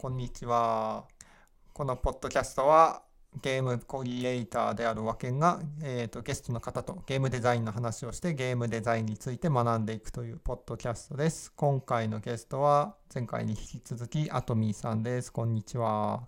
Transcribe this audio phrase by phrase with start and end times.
[0.00, 1.04] こんにちは。
[1.74, 3.02] このポッドキャストは
[3.42, 11.52] ゲームコリエイターであるわけが、えーと、ゲストの方とゲームデザインの話をしてゲームデザインについて学んでいくというポッドキャストです。
[11.54, 15.30] 今回のゲストは前回に引き続きアトミーさんです。
[15.30, 16.22] こんにちは。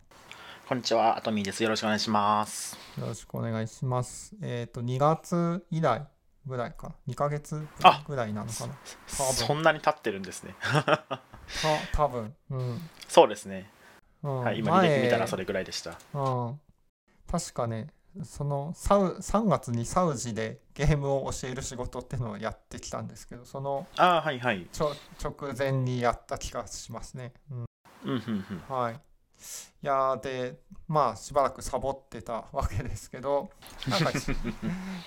[0.69, 1.63] こんにちは、アトミーです。
[1.63, 2.77] よろしくお願いします。
[3.01, 4.37] よろしくお願いします。
[4.43, 6.07] えっ、ー、と、2月以来
[6.47, 7.67] ぐらいか、2ヶ月
[8.07, 8.75] ぐらいなのかな。
[9.07, 10.55] そんなに経ってるんですね。
[10.63, 11.23] た
[11.93, 12.91] 多分、うん。
[13.09, 13.71] そうですね。
[14.23, 15.99] うん、はい、今履歴見たらそれぐらいでした。
[16.15, 16.61] うん。
[17.31, 17.89] 確かね、
[18.25, 27.33] そのサウ3月にサウジでゲームを教える仕事っていうのをやってきたんですけど、そのあ、はいはい、ちょ直前にやった気がしますね。
[27.51, 27.65] うん。
[28.05, 29.01] うんはい。
[29.83, 33.51] いやでまあしばらくサボってたわけですけど
[33.89, 34.13] なんか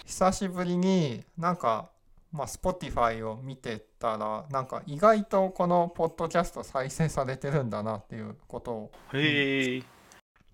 [0.06, 1.90] 久しぶりになんか
[2.32, 9.84] まあ Spotify を見てたらなんか意外とこのポッドキャスト再生されてるんだなっていうことをへえ、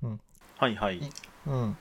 [0.03, 0.21] うん、
[0.57, 0.99] はいはい。
[1.47, 1.77] うん。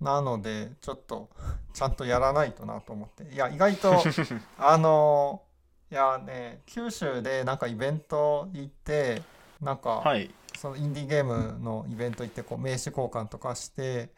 [0.00, 1.28] なのでちょっと
[1.74, 3.34] ちゃんとやらないとなと思って。
[3.34, 4.02] いや意外と
[4.58, 5.42] あの
[5.90, 9.22] いやね九州でなんかイベント行って
[9.60, 14.10] なんか、はい、そのインディーゲームのイベント行ってこう名刺交換とかして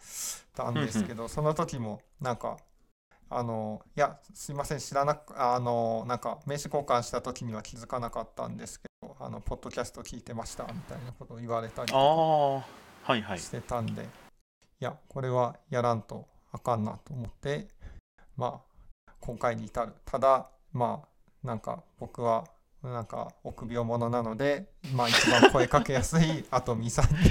[0.55, 2.57] たんですけど、その時もなんか
[3.29, 14.07] あのいやすいません知らなくあのなんか名刺交換した時には気づかなかったんですけどあのポッドキャスト聞いてましたみたいなことを言われたりしてたんで、い
[14.81, 17.69] やこれはやらんとあかんなと思って
[18.39, 18.63] ま
[19.07, 19.93] あ今回に至る。
[20.07, 22.47] ただまあなんか僕は
[22.83, 27.31] なんか臆病者なので、まあ、一番声かけやすいアトミさんに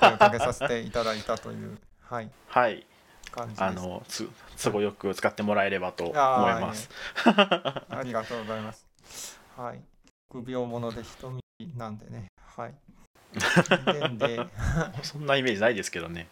[0.00, 2.86] 声をかけさせていただいたという、はい、はい、
[3.30, 3.64] 感じです。
[3.64, 4.28] あのつ
[4.62, 6.88] 都合よく使ってもらえればと思います。
[7.26, 8.86] ありがとうございます。
[9.56, 9.80] はい、
[10.30, 11.42] 臆病者で瞳
[11.76, 12.74] なんでね、はい。
[14.18, 14.40] で
[15.02, 16.28] そんなイメージないですけどね。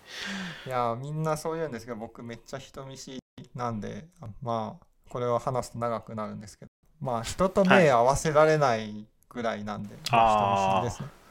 [0.67, 3.21] いやみんなそう言うんですけど僕めっちゃ人見知り
[3.55, 4.07] なんで
[4.43, 10.01] まあこれは話すと長くなるんですけどまあ人と目合わせられないぐらいなんで、ね。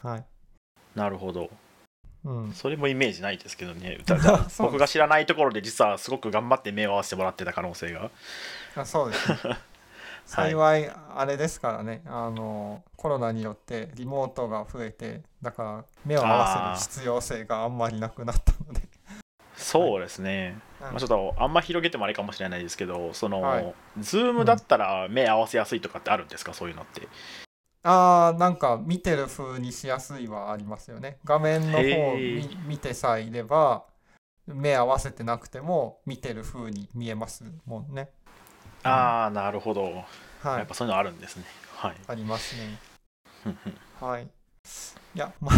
[0.02, 0.24] はい、
[0.94, 1.50] なるほど。
[2.22, 3.98] うん、それもイメージないですけどね。
[4.58, 8.10] 僕が知らないところで実はすごく頑張って目を合わせてもらってた可能性が。
[8.76, 9.38] あそうです、ね、
[10.26, 18.89] 幸いあれですからね、あのコロナによってリモートが増えてだから目を合わせる必要性があんまりなくなったので
[19.60, 27.06] そうですね、はい、まあ、ちょっとあんま広げてもあれかもしれないですけどその、はい、ズームだったら目合わせやすいとかってあるんですか、うん、そういうのって。
[27.82, 31.18] あーなんか見てる風にしやすいはありますよね。
[31.24, 31.82] 画面の方
[32.66, 33.84] 見てさえいれば
[34.46, 38.10] 目合わせてなくても見てる風に見えますもんね。
[38.82, 41.44] ああなるほど、はい、やっぱそういうのあるんですね。
[41.74, 41.96] はい。
[42.06, 42.78] ありますね。
[43.98, 44.28] はい
[45.14, 45.54] いや まあ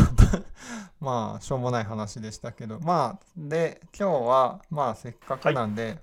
[1.00, 2.80] まあしょうもない話でしたけど。
[2.80, 5.98] まあで今日はまあせっかくなんで、はい、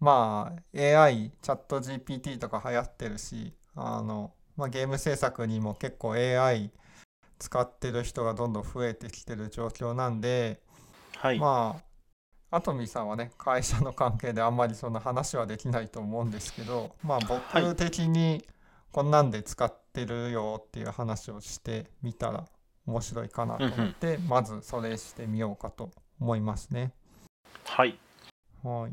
[0.00, 6.70] まあ AI チャット GPT とか流行ってるしあの、まあ、ゲーム制作にも結構 AI
[7.38, 10.60] 使ってる人がどんどん増えてきてる状況なんで、
[11.16, 11.76] はい、ま
[12.50, 18.44] あアトミさんはね会社の関係であんまりその話はできないと思うんですけどまあ僕的に
[18.90, 22.44] こんなんで使ってるよっていう話をしてみたら
[22.90, 25.90] 面白いかなと思って、うんうん、まずそれしてみようかと
[26.20, 26.92] 思いますね。
[27.64, 27.98] はい。
[28.62, 28.92] はい。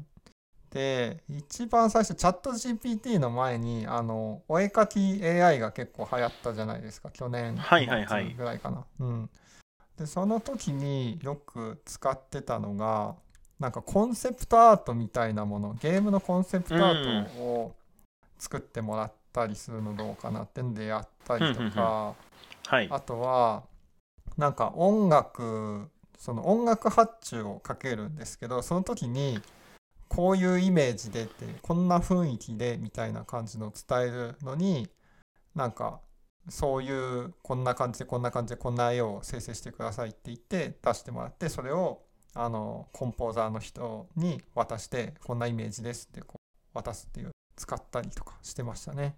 [0.70, 7.96] で一番最初チャット GPT の前にあのお絵描き AI が結構流行ったじゃないですか去年ぐらいかな。
[7.96, 9.30] はいはいはい、うん、
[9.98, 13.16] でその時によく使ってたのが
[13.60, 17.76] なんかコンセプトアートみたいなものゲームのコンセプトアートを
[18.38, 22.14] 作ってもらったりするのどうかなってんでやったりとか、
[22.68, 23.64] はい、あとは
[24.38, 29.40] なんか音楽その音楽発注をかけるんですけどその時に
[30.08, 34.88] こういうイメージでってこんな雰囲気でみたいな感じの伝えるのに
[35.54, 36.00] なんか
[36.50, 42.04] そういうこんな感じでこんな感じでこんな絵を生成してくださいって言って出してもらってそれを
[42.34, 49.16] あのコンポーザーの人に渡してこんなイメージですってこう渡すっていう使ったりとかしてましたね。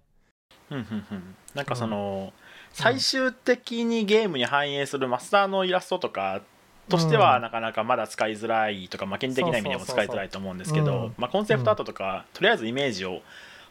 [1.54, 2.34] なんかその、
[2.72, 6.42] 最終的にゲームに反映するマスターのイラストとか
[6.88, 13.22] としてはなかなかまだ使いづらいとか、まあ、権利的な意味でも使いづらいと思うんですけど、まあ、コンセプトアートとか、とりあえずイメージを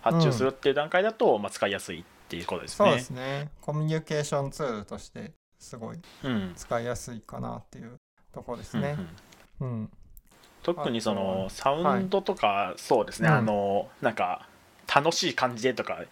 [0.00, 2.88] 発注するっていう段階だと、まあ、使いやすいっていうことですね。
[2.88, 3.50] そうですね。
[3.60, 5.98] コミュニケーションツールとしてすごい
[6.56, 7.98] 使いやすいかなっていう
[8.32, 8.96] ところですね。
[9.60, 9.90] うん、うん、
[10.62, 14.48] 特にそのサウンドとか、そうですね、あのなんか
[14.92, 16.02] 楽しい感じでとか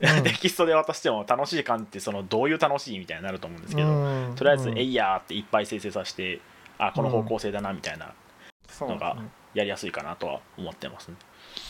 [0.00, 0.22] うん。
[0.24, 4.34] テキストで渡しても楽しい感ってそのどういう楽しいみたいになると思うんですけど、うん。
[4.36, 4.78] とりあえず「うん。
[4.78, 6.40] えいやー」っていっぱい生成させて
[6.78, 8.14] あこの方向性だなみたいな
[8.68, 9.16] そうのが
[9.54, 11.16] やりやすいかなとは思ってますね。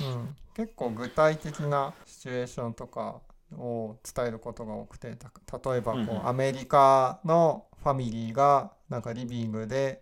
[0.02, 3.20] うん、結構具体的なシチュエーションとか
[3.56, 5.30] を伝えることが多くてた
[5.70, 10.00] 例えばこう、アメリカのファミリーがなんかリビングで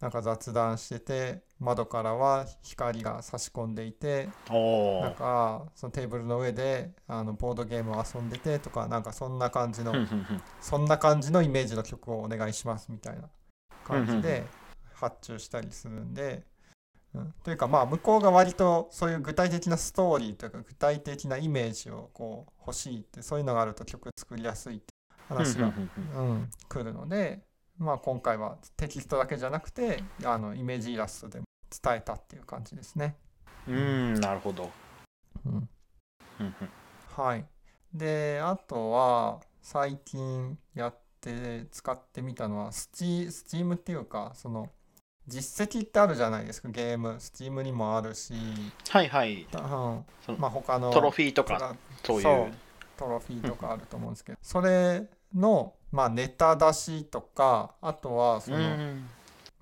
[0.00, 9.94] なんか雑談してて窓からは光が差し込んでいてなんかそのテーブルの上であのボードゲームを遊んでてとかなんかそんな感じの
[10.60, 13.30] そんな感じのイメージの曲をお願いしますみたいな
[13.84, 14.44] 感じで
[14.92, 16.42] 発注したりするんで、
[17.14, 24.84] うん、というかまあ向こうが割とそういう具体的なストーリーというか具体的なイメージをこう欲しいってそういうのがあると曲作りやすいって
[25.28, 25.72] 話が、
[26.16, 27.45] うん、来るので、
[27.78, 31.44] まあ、今回はテキストだけじゃなくてあのイメージイラストでも
[31.82, 33.16] 伝えたっていう感じですね。
[33.68, 33.74] うー
[34.16, 34.70] んなるほど。
[35.44, 35.68] うん。
[37.14, 37.44] はい。
[37.92, 44.70] で、あとは最近やって使ってみたのはスチスチームっていうかその
[45.26, 47.16] 実績ってあるじゃないですかゲーム。
[47.18, 48.34] スチームにもあるし、
[48.88, 49.42] はいはい。
[49.42, 51.74] うん、まあ他のトロフィーとか
[52.04, 52.52] そういう。
[52.96, 54.38] トロフィーとかあると思うんですけど。
[54.40, 59.08] それのまあネタ出しとかあとはその、うん。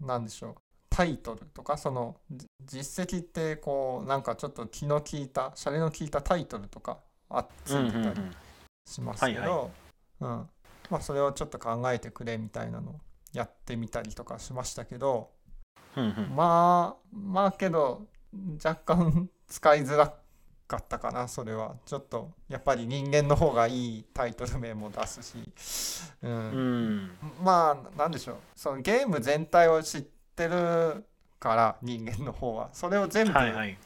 [0.00, 0.54] なんでしょう。
[0.90, 6.98] タイトルとかそのじ実績ってこうなんかちょっと気の利いたシャレの効いたタイトルとか
[7.30, 8.20] あついてたり
[8.84, 9.70] しますけど、
[11.00, 13.00] それをちょっと考えてくれみたいなのを
[13.32, 15.30] やってみたりとかしましたけど
[15.96, 16.32] うんうん。
[16.34, 18.06] まあまあけど
[18.64, 20.14] 若干使いづら
[20.66, 21.76] かったかなそれは。
[21.86, 25.36] ちょっとやっぱり人間の方がいいタイトル名も出すし、
[26.22, 26.32] うん。
[26.32, 27.10] うん。
[27.42, 28.36] まあなんでしょう。
[28.56, 30.02] そのゲーム全体を知っ
[30.34, 31.04] てる
[31.38, 32.70] から人間の方は。
[32.72, 33.78] それを全部はいはい。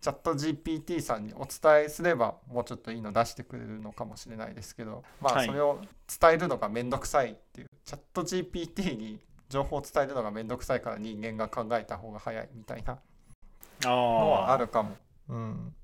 [0.00, 5.02] チャット GPT さんにお伝えすればもうちょっといいの出してくれるのかもしれないですけど。
[5.20, 5.46] まあはい。
[5.46, 5.80] それを
[6.20, 7.70] 伝えるのがめんどくさいっていう。
[7.84, 12.98] チャット GPT に情報を伝えるのがめんどくさいから人間が考えた方が早いみたいな
[13.82, 14.96] のはあるかも。
[15.28, 15.74] うん、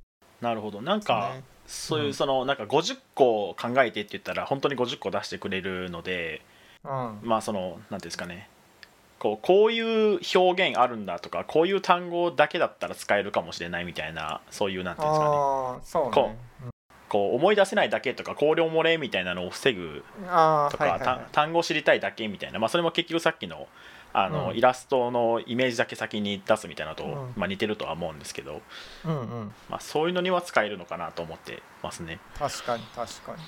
[0.43, 0.83] なるほど。
[0.83, 1.43] なんかね。
[1.67, 2.15] そういううん。
[2.15, 6.43] そのなんか50個考えてって言ったら本当に50個出してくれるので
[6.85, 7.21] うん。
[7.23, 8.49] まあそのなんていうんですかね。
[9.19, 15.31] こうこういう表現あるんだとかこういう単語だけだったら使えるかもしれないみたいなそういうなんていうんですかね。
[15.31, 16.37] ああそうこね。
[17.09, 21.01] こう思い出せないだけとか考慮漏れみたいなのを防ぐとか、あはいはいはい。
[21.01, 23.69] た単語を知りたいだけみたいな、まあ、それも結局さっきの
[24.13, 24.57] あの、うん。
[24.57, 27.33] イラストのイメージだけ先に出すみたいなのと、うん。
[27.37, 28.61] まあ、似てるとは思うんですけど、
[29.05, 29.53] うんうん。
[29.69, 32.19] まあ、そういうのには使えるのかなと思ってますね。
[32.39, 33.39] 確かに確かに、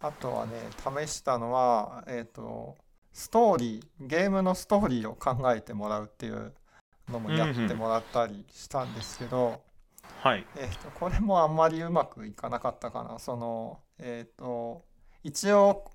[0.00, 0.52] あとはね
[1.06, 2.76] 試したのはえっ、と
[3.12, 6.52] ストーリーゲームのストーリーを考えてもらうっていう
[7.08, 9.60] のもやってもらったりしたんですけど、
[10.20, 13.18] はい、えー、とこれもあんまりうまくいかなかったかな。
[13.18, 14.84] そのえっ、と
[15.22, 15.91] 一応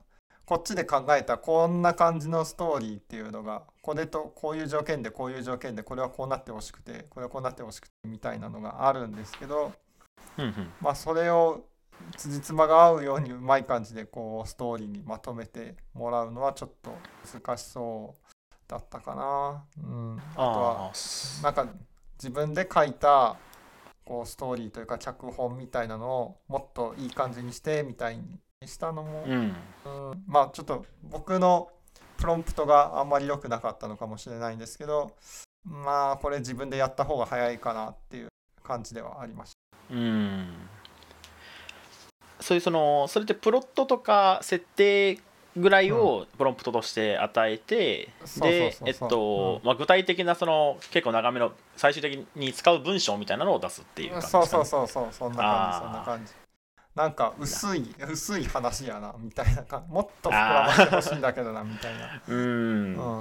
[0.48, 9.74] こっちで考えたこんな感じのストーリーっていうのがこれとこういう条件でこういう条件でこれはこうなってほしくてこれはこうなってほしくてみたいなのがあるんですけど
[10.38, 10.72] うんうん。
[10.80, 11.66] まあそれを
[12.16, 16.96] 辻褄が合うようにうまい感じでこうストーリーにまとめてもらうのはちょっと
[17.34, 18.32] 難しそう
[18.70, 19.66] だったかな。
[19.84, 20.92] うん、あとは
[21.44, 21.68] なんか
[22.18, 23.36] 自分で書いた
[24.06, 29.34] こうストーリーというか脚本みたいなのをもっといい感じにしてみたいにしたのも、うん。
[29.86, 30.24] うん。
[30.28, 31.70] まあちょっと僕の
[32.18, 35.12] プロンプトがあんまり良くなかったのかもしれないんですけど
[35.64, 38.30] まあこれ自分でやった方が早いかなっていう
[38.64, 39.52] 感じではありまし
[39.92, 40.48] うん。
[42.40, 45.20] そういうそのそれでプロットとか設定
[45.56, 49.08] ぐらいをプロンプトとして与えて、そうでそうそうそう。
[49.08, 55.14] えっと、まあ、具体的なその結構長めの最終的に使う文章みたいなのを出すっていう感じですか、ね、そうそうそうそう。
[55.14, 56.34] そんな感じそんな感じ
[56.98, 62.38] なんか薄い薄い話やなみたいな感じもっと膨らませてほしいんだけどなみたいな、うん。
[62.38, 62.42] う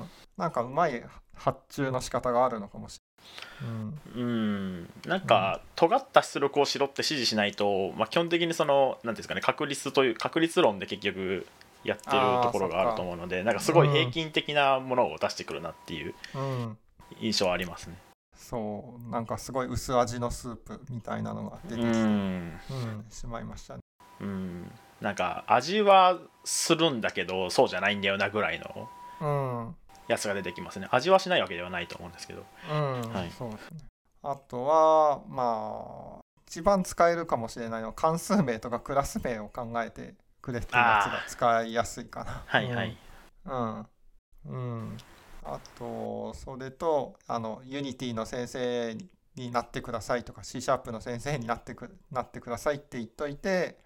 [0.00, 0.04] ん、
[0.38, 1.04] なんかうまい
[1.34, 3.02] 発注の仕方があるのかもし
[3.60, 4.90] れない、うん。
[5.06, 11.46] なんか尖った出力をしろって指示しないと、まあ、基本的にその何ていうんですかね確率という確率論で結局
[11.84, 16.78] やってるところがあると思うのでなんかすごい平均的なものを出してくるなっていううんうん、
[17.20, 18.05] 印象はありますね。
[18.48, 21.96] そうなんかすごい薄味のスープみたいなのが出てきて、うん。
[21.96, 23.80] うんしまいましたね。
[24.20, 28.88] うん、なんか味はするんだけどそうじゃないんだよなぐらいの
[29.20, 29.26] う
[29.70, 29.76] ん。
[30.06, 30.86] やつが出てきますね。
[30.92, 32.44] 味はしないわけではないと思うんですけど。
[32.70, 33.30] うん、はい。
[33.36, 33.80] そうですね。
[34.22, 42.44] あとはまあ一番使えるかもしれないのは関数名とかクラス名を考えてくれっていうやつが使いやすいかな。
[42.46, 42.96] はいはい、
[43.46, 43.86] うん、
[44.46, 44.96] うん、
[45.46, 48.96] あとそれとあのユニティの先生
[49.36, 53.78] になってくださいとか C シャープの先生になってくなってくださいって言っといて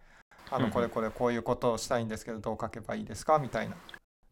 [0.50, 3.76] あのこれこれこういうことをしたいんですけどどう書けばいいですかみたいな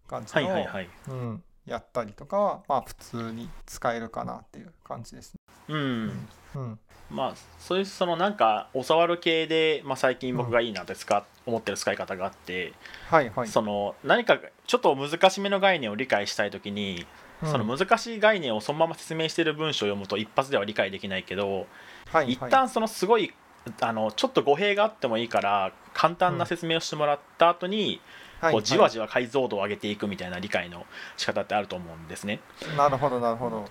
[0.09, 0.89] 感じの、はいはいはい。
[1.09, 5.39] うん、やったりとかはまあ普通に使えるかなっていう感じですね。
[5.69, 6.29] うん。
[6.57, 6.79] うん。
[7.11, 12.75] まあそういうそのなんか教わる系で、まあ、最近僕がいいなって使っ、思ってる使い方があって、
[13.11, 13.49] はいはい。
[13.49, 17.07] その何かちょっと難しめの概念を理解したい時に、
[17.43, 21.69] うんその難しい概念をそのまま説明している文章を読むと一発では理解できないけど、
[22.11, 23.33] はいはい一旦そのすごい
[23.81, 28.01] あのちょっと語弊があってもいいから簡単な説明をしてもらった後に、
[28.41, 30.87] はいこうじわじわ解像度を上げていくみたいな理解の
[31.17, 32.39] 仕方ってあると思うんですね。
[32.77, 33.65] なるほどなるほど。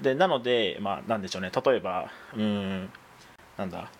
[0.00, 2.90] でなのでまあなんでしょうね例えばうーん
[3.58, 3.90] なんだ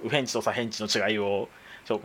[0.00, 1.48] 右辺値と左辺値の違いを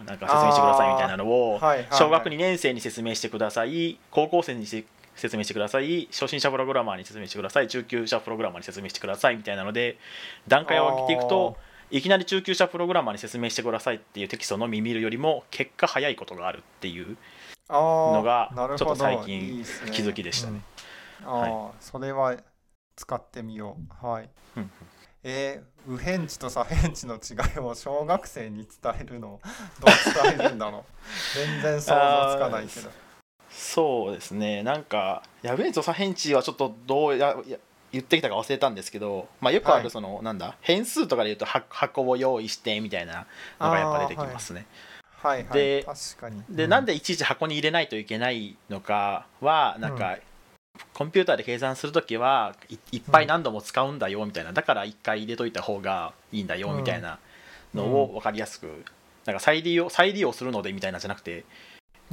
[0.06, 1.88] なんか説明してくださいみたいなのをはいはいはい。
[1.92, 4.86] 小学2年生に説明してください高校生にし
[5.16, 9.98] 説明してください初心者プログラマーに説明してください中級者プログラマーに説明してくださいみたいなので
[10.48, 11.56] 段階を上げていくと
[11.92, 17.16] いきなり中級者プログラマーに説明してくださいっていうテキストのみ見るよりも結果早いことがあるっていう
[17.70, 20.54] のがちょっと最近気づきでしたね。
[20.56, 20.64] うん
[21.26, 22.36] ああ、それは
[22.96, 24.06] 使ってみよう。
[24.08, 24.30] はい。
[24.58, 24.72] うん
[25.24, 29.40] えー、右辺値と左辺値の違いを小学生に伝えるの？
[29.80, 30.84] どう伝えるんだろう？
[31.36, 32.90] 全然想像つかないけど。
[33.50, 37.58] そうですねなんかやべえぞ左辺値はちょっとどうやや
[37.92, 40.56] 言ってきたか忘れたんですけど、まあ、よくあはいるその、なんだ？
[40.62, 43.28] 変数とかで言うとは箱を用意してみたいな
[43.60, 44.66] のがやっぱ出てきますね。
[45.22, 45.54] はいはい。
[45.54, 46.44] で確かに。
[46.50, 50.18] で、うなんでいちいち箱に入れないといけないのかはなんか、
[50.94, 57.20] コンピューターで計算するときはいいっぱい何度も使うんだよみたいなだから1回入れといた方がいいんだよみたいな
[57.74, 58.86] のを分かりやすく、
[59.26, 61.44] なんか再利用再利用するのでみたいなんじゃなくて、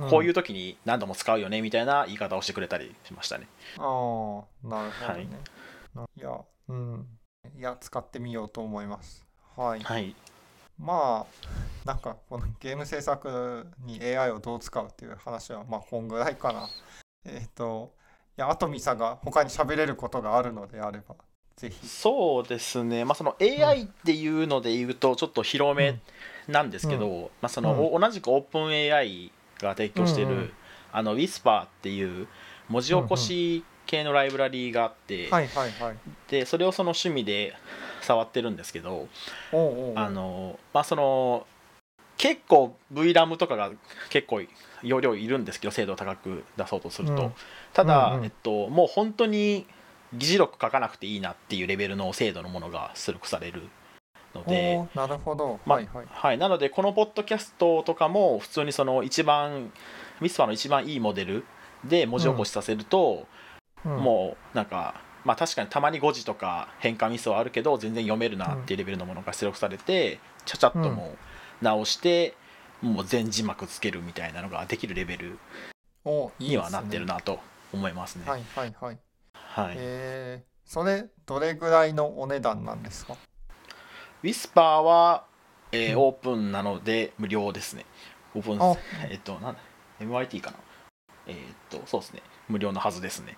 [0.08, 3.46] こういう時に何度も使うよねみたいな言い方をしてくれたりしましたね。
[3.76, 5.28] ああ、なるほどね。
[5.94, 7.06] はいい、や、うん。
[7.58, 9.26] いや、使ってみようと思います。
[9.56, 9.80] はい。
[9.80, 10.14] はい、
[10.78, 16.68] まあ、なんかこのゲーム制作に AI をどう使うっていう話は、まあ、こんぐらいかな。
[17.26, 18.09] えっ、と、い
[18.40, 21.14] や、あとミサが他に喋れることがあるのであれば、
[21.56, 21.86] ぜひ。
[21.86, 25.98] そうですね、まあ、その AI っていうので言うとちょっと広め
[26.48, 29.30] なんですけど、まあ、そのお同じくオープン AI
[29.60, 30.52] が提供している、うんうん。
[30.92, 32.26] あの Whisper っていう
[32.68, 35.28] 文字起こし系のライブラリーがあって。
[36.28, 37.54] でそれをその趣味で
[38.00, 39.08] 触ってるんですけど、
[39.52, 41.46] あのまあその
[42.20, 43.70] 結構 VRAM とかが
[44.10, 44.42] 結構
[44.82, 47.32] 容量いるんですけど精度を高く出そうとすると、うん。
[47.72, 48.24] ただ、うんうん。
[48.26, 49.66] えっと、もう本当に
[50.12, 53.62] 議事録書かなくていいなっていうレベルの精度のものが出力される
[54.34, 54.86] ので。
[54.94, 55.60] なるほど。
[55.64, 56.06] まはいはい。
[56.10, 59.72] はい、なのでこのポッドキャストとかも普通にその一番
[60.20, 61.46] ミスパの一番いいモデル
[61.86, 63.26] で文字起こしさせると、
[63.86, 63.96] うん。
[63.96, 71.29] もうなんかまあ確かにたまに誤字とか変換ミスはあるけど全然読めるなっていうレベルのものが出力されて、ちゃちゃっともう
[71.60, 72.34] 直して、
[72.82, 75.38] もう全字幕つけるみたいなのができるレベル
[76.38, 77.38] にはなってるなと
[77.72, 78.24] 思いますね。
[78.28, 78.98] はいはいはい。
[79.34, 83.16] はい、えー、それ、どれぐらいのお値段なんですか？
[84.22, 85.24] ウィスパーは、
[85.72, 87.84] えーうんオープンなので無料ですね。
[88.34, 88.76] オープンあ
[89.10, 89.60] えっと、なんだ
[90.00, 90.56] MIT かな？
[91.26, 91.36] えっ
[91.68, 92.22] と、そうですね。
[92.48, 93.36] 無料のはずですね。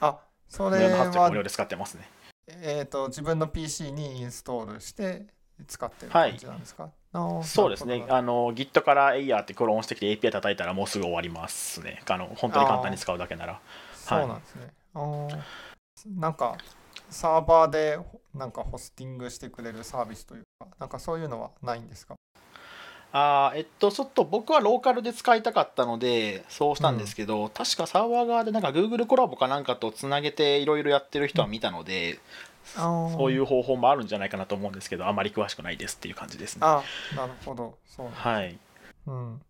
[0.00, 0.18] あ、
[0.48, 2.08] そ無れは料のはずというか無料で使ってますね。
[2.48, 5.26] えー、と自分の PC にインストールして
[5.66, 6.30] 使ってるはい。
[6.30, 8.04] 感じなんですか、あーそうですね。
[8.08, 12.02] あの Git から Air ってクローンしてきて API 叩いたらもうすぐ終わりますね。
[12.08, 13.60] あの本当に簡単に使うだけなら。
[13.94, 14.72] そうなんですね。
[16.16, 16.56] なんか
[17.10, 17.98] サーバーで
[18.34, 22.14] なんかホスティングしてくれるサービスというか、なんかそういうのはないんですか？
[23.14, 32.18] あーえっと、ちょっと僕はローカルで使いたかったので、そうしたんですけど、確かサーバー側でなんか Google コラボかなんかとつなげていろいろやってる人は見たので、
[32.64, 36.60] そういうう方法もあるんじゃないかなと思うんですけど、あまり詳しくないですっていう感じですね。
[36.62, 36.82] あ
[37.16, 37.78] なるほど。
[37.86, 38.58] そうなんはい。
[39.06, 39.40] うん。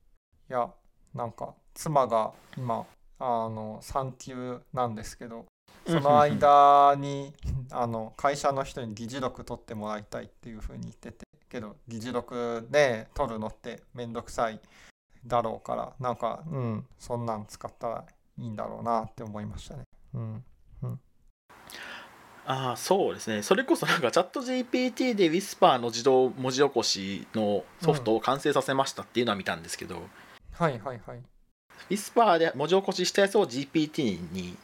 [0.50, 0.71] いや、
[1.14, 2.87] なんか妻が今、
[3.19, 5.47] あの産休なんですけど、
[5.87, 7.33] その間に
[7.71, 14.61] あの会社の人に議事録取ってもらいたいっていうふうに言っててけど議事録で取るのってめんどくさい
[15.26, 18.04] だろうからなんかうんそんなん使ったら
[18.38, 19.83] いいんだろうなって思いましたね。
[20.14, 20.45] うん、
[22.44, 23.42] ああそうですね。
[23.42, 30.02] それこそなんかチャット GPT で Whisper の自動文字起こしのソフトを完成させましたっていうのは見たんですけど、
[30.52, 31.20] はいはいはい。
[31.88, 34.56] Whisper で文字起こししたやつを GPT に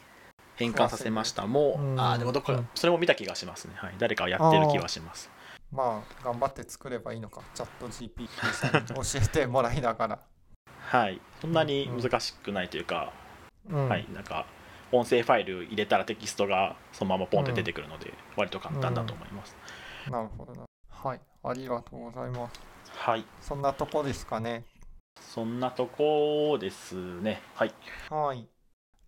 [0.57, 1.47] 変換させました。
[1.47, 2.69] もう、うんああでもどっか、うん。
[2.75, 5.31] それも見た気がしますね、はい、誰かやってる気はします。
[5.73, 7.43] まあ頑張って作ればいいのか。
[7.55, 10.19] チャット GPT さんに教えてもらいながら。
[10.81, 11.21] はい。
[11.41, 13.13] そんなに難しくないというか、
[13.71, 13.89] うん。
[13.89, 14.07] はい。
[14.13, 14.47] なんか
[14.93, 19.57] 音声ファイル入れたらテキストがそのままポンって出てくるので、割と簡単だと思います、
[20.11, 20.65] なるほどな。
[20.91, 22.61] はい、ありがとうございます。
[22.91, 24.65] はいそんなとこですかね。
[25.21, 27.73] そんなとこですねはい
[28.11, 28.49] はい。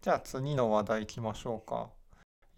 [0.02, 1.90] じゃあ次の話題行きましょうか。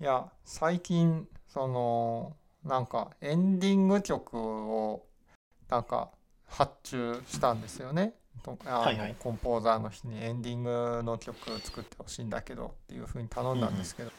[0.00, 5.06] いや、最近、その、なんかエンディング曲を、
[5.68, 6.10] なんか
[6.46, 8.14] 発注したんですよね。
[8.42, 14.10] とあのはいはいコンポーザーの人にエンディングの曲作ってほしいんだけどっていうふうに頼んだんですけど、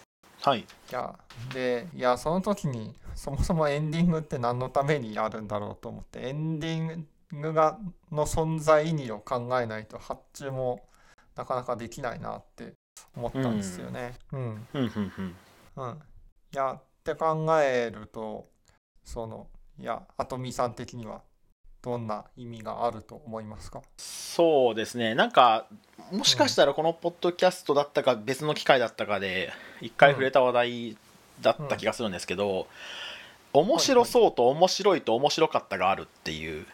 [0.42, 1.18] はいいや、
[1.54, 7.08] で、いや、その時に、そもそもエンディングって何のためにあるんだろうと思って、エンディン
[7.42, 7.80] グが
[8.12, 10.86] の存在意義を考えないと発注も
[11.36, 12.74] なかなかできないなって
[13.16, 14.16] 思ったんですよね。
[14.32, 14.40] うん。
[14.40, 15.36] うんうんうん
[15.78, 16.00] うん。
[16.54, 18.50] いや、って考えると、
[19.04, 19.48] その、
[19.80, 21.24] いや、アトミさん的には
[21.84, 23.82] どんな意味があると思いますか？
[23.98, 25.68] そうですねなんか
[26.12, 30.98] もしかしたらこのポッドキャストだったか別の機会だったかで一回触れた話題
[31.42, 32.68] だった気がするんですけど、
[33.52, 36.66] 面白そうと面白いと面白かったがあるっていう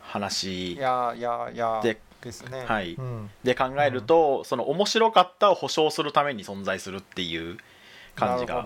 [0.00, 2.64] 話でですね。
[2.64, 3.30] はいうん。
[3.42, 7.58] で考えると、その面白かったを保証するために存在するっていう
[8.14, 8.64] 感じが。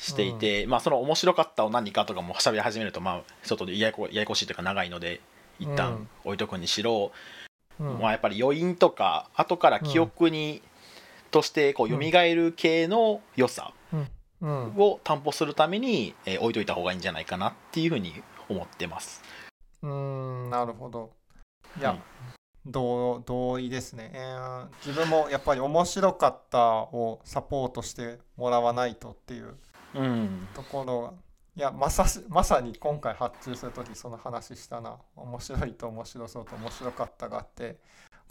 [0.00, 5.20] していて、まあその面白かったを何かとかも喋り始めるとまあちょっとややこややこしいというか長いので
[5.58, 5.76] 一うん。
[5.76, 7.12] 旦置いとくにしろ、
[7.78, 7.98] うん。
[7.98, 10.62] まあ、やっぱり余韻とか後から記憶に、
[11.30, 13.72] としてこう蘇る系の良さ
[14.40, 14.74] うん。
[14.78, 19.22] を担保するために、えー置いといた方がいいんじゃないかなっていうふうに思ってます。
[19.82, 19.90] うー
[20.46, 21.10] ん、なるほど。
[21.78, 22.00] いや、はい
[22.66, 29.58] 同同意ですね、えー自分もやっぱり面白かったをサポートしてもらわないとっていううん、
[30.54, 31.12] ところが
[31.56, 34.96] いやまさしまさに今回発注する時その話したな。
[35.16, 37.78] 面白いと面白そうと面白かったがあって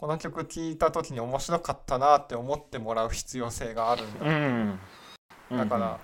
[0.00, 4.30] この曲聴いた時に面白かったなって思ってもらう必要性があるんだ、う
[5.54, 6.00] ん、だから、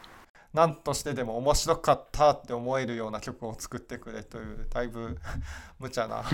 [0.53, 5.19] 何としてでも面白かったって思えるような曲を作ってくれというだいぶ
[5.81, 6.25] 無茶な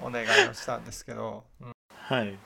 [0.00, 1.72] おお願いをしたんですけど、うん。
[1.90, 2.38] はい、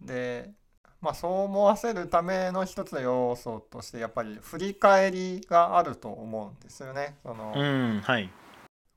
[0.00, 0.50] で
[1.00, 7.16] まあそう思わせるための一つの要素としてやっぱり振り返りがあると思うんですよね。
[7.22, 8.30] そのうん、はい、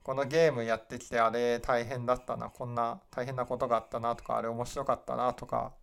[0.04, 5.74] このゲームやってきてあれ大変だったなこんな大変なことがあったなとかあれ面白かったなとか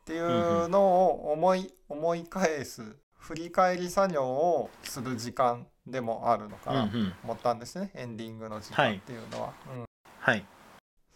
[0.00, 9.52] っていうのを思い 思い返す振り返り作業をする時間でもあるのかうん、う、なん思ったんですね、エンディングの時間っていうのは。
[9.74, 9.84] うん。
[10.20, 10.46] はい、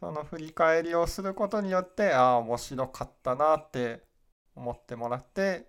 [0.01, 4.03] その振り返りをすることによってああ面白かったなって
[4.55, 5.67] 思ってもらって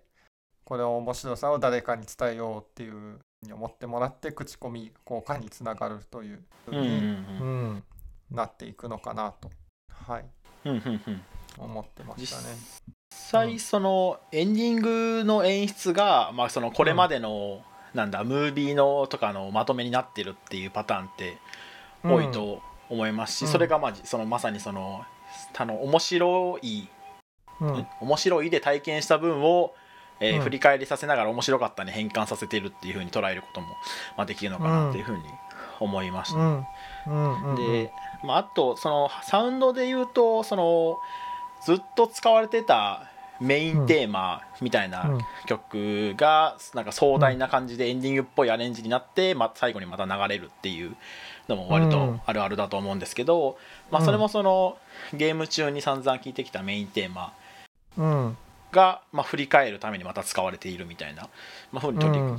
[0.64, 7.82] これを面白さを誰かに伝えようっていうふうに思ってもらって口コミ効果につながるというふうに、
[8.30, 9.50] なっていくのかなと、
[9.88, 10.24] はい。
[11.58, 12.56] 思ってましたね。
[13.10, 14.80] 実際そのエンディン
[15.20, 21.38] グの演出が、まあ、そのこれまでの、なんだムービーのとかのまとめになってるっていうパターンって
[22.02, 23.48] 多いと思いますし、うん。
[23.48, 25.04] それがまあそのまさにその
[25.56, 26.88] あの面白い、
[27.60, 27.86] うん。
[28.00, 29.74] 面白いで体験した分を、
[30.20, 30.42] えーうん。
[30.42, 33.68] 振り返りさせながら面白かったに変換させているっていうふうに捉えることも、
[34.16, 35.22] まあ、できるのかなっていうふうに
[35.80, 36.38] 思いました。
[37.56, 37.92] で、
[38.24, 40.98] まあ、あとそのサウンドで言うとその
[41.64, 45.18] ずっと使われてたメインテーマみたいなうん。
[45.46, 50.94] 曲がなんか壮大な感じでエンディングっぽいアレンジになって、まあ、最後にまた流れるっていう
[51.48, 52.20] のも割とうん。
[52.24, 53.58] あるあるだと思うんですけど、
[53.90, 54.78] まあ、それもその
[55.12, 57.43] ゲーム中に散々聴いてきたメインテーマうん
[57.96, 61.28] が、まあ、振り返るためにまた使われているみたいな、
[61.72, 62.30] まあ、ふうに取り、うん。
[62.30, 62.36] ま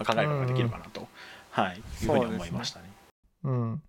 [0.00, 1.08] あ考えることができるかなと、
[1.50, 2.90] はい、いうふうに思いましたね。
[3.44, 3.82] うん、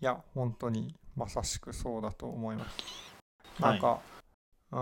[0.00, 3.62] いや本当にまさしくそうだと思います。
[3.62, 3.72] はい。
[3.72, 4.00] なんか、
[4.70, 4.78] うん。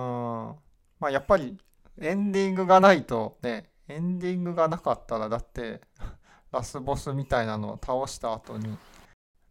[0.99, 1.57] まあやっぱり
[2.01, 5.81] エンディングがないとねエンディングがなかったらだって
[6.53, 8.77] ラスボスみたいなのを倒した後に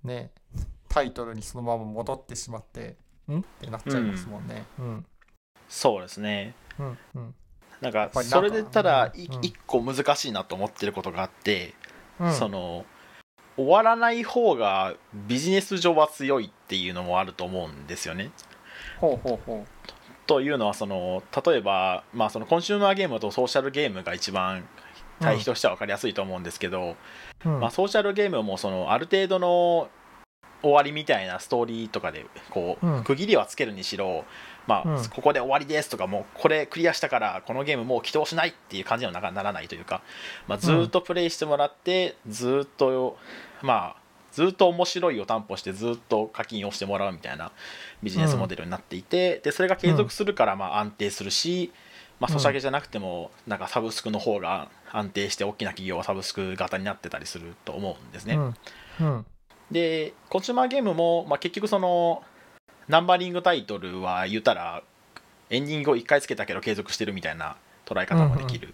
[0.03, 0.31] ね
[0.89, 2.97] タイトルにそのまま戻ってしまって
[3.27, 3.39] ん？
[3.39, 4.65] ってなっちゃいますもんね。
[4.77, 5.05] うん
[5.69, 6.55] そうですね。
[6.79, 7.35] うんうん。
[7.79, 11.73] なんかそれでただ一個難しいなと思ってることがあって、
[12.19, 12.33] うん。
[12.33, 12.85] その
[13.55, 14.95] 終わらない方が
[15.27, 18.31] ビジネス上は強いっていうのもあると思うんですよね。
[18.99, 19.65] ほうほうほ
[20.27, 24.63] というのはその例えば、まあ、そのコンシューマーゲームとソーシャルゲームが一番
[25.19, 26.95] 対比としては分かりやすいと思うんですけど、
[27.45, 27.49] う。
[27.49, 27.59] うん。
[27.59, 29.89] まあ、ソーシャルゲームもそのある程度の
[30.61, 33.03] 終わりみたいなストーリーとかでこう、うん。
[33.03, 34.25] 区切りはつけるにしろ、
[34.67, 35.05] まあうん。
[35.09, 40.01] ここで終わりですとかもうこれクリアしたからこのゲームもう起動しないっていう感じにはなならないというか、
[40.47, 43.17] まあ、ずーっとプレイしてもらってずーっと
[43.61, 47.51] まあずーっと面白いを担保してずーっと課金をしてもらうみたいな
[48.03, 51.71] ビジネスモデルになっていて、でそれが継続するからまあ安定するし、
[52.19, 58.35] まあ、ソシャゲじゃなくてもなんかサブスクの方が安定して大きな企業はサブスク型になってたりすると思うんですね。
[58.35, 58.55] うん。
[59.01, 59.25] うん
[59.71, 62.23] でコンシューマーゲームも、まあ、結局その
[62.87, 64.83] ナンバリングタイトルは言ったら
[65.49, 67.55] エンディングを1回つけたけど継続してるみたいな
[67.85, 68.73] 捉え方もできる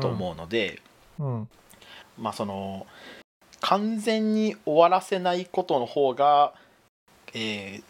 [0.00, 0.80] と思うので、
[1.18, 1.48] うん。
[2.18, 2.86] まあその
[3.60, 6.54] 完全に終わらせないことの方が、
[7.32, 7.84] えー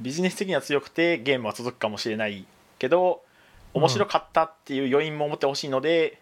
[0.00, 2.44] ビジネス的には強くてゲームは続くかもしれない
[2.80, 3.22] けど
[3.74, 6.20] 面白かったっていう余韻も持ってほしいので、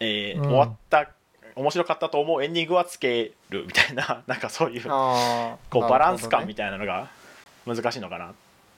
[0.00, 0.42] えーうん。
[0.46, 1.10] 終わった
[1.56, 7.08] 面白かったと思うエンディングはつけるみたいな なんかそういうこうバランス感なみたいなのが
[7.66, 8.34] 難しいのかなっ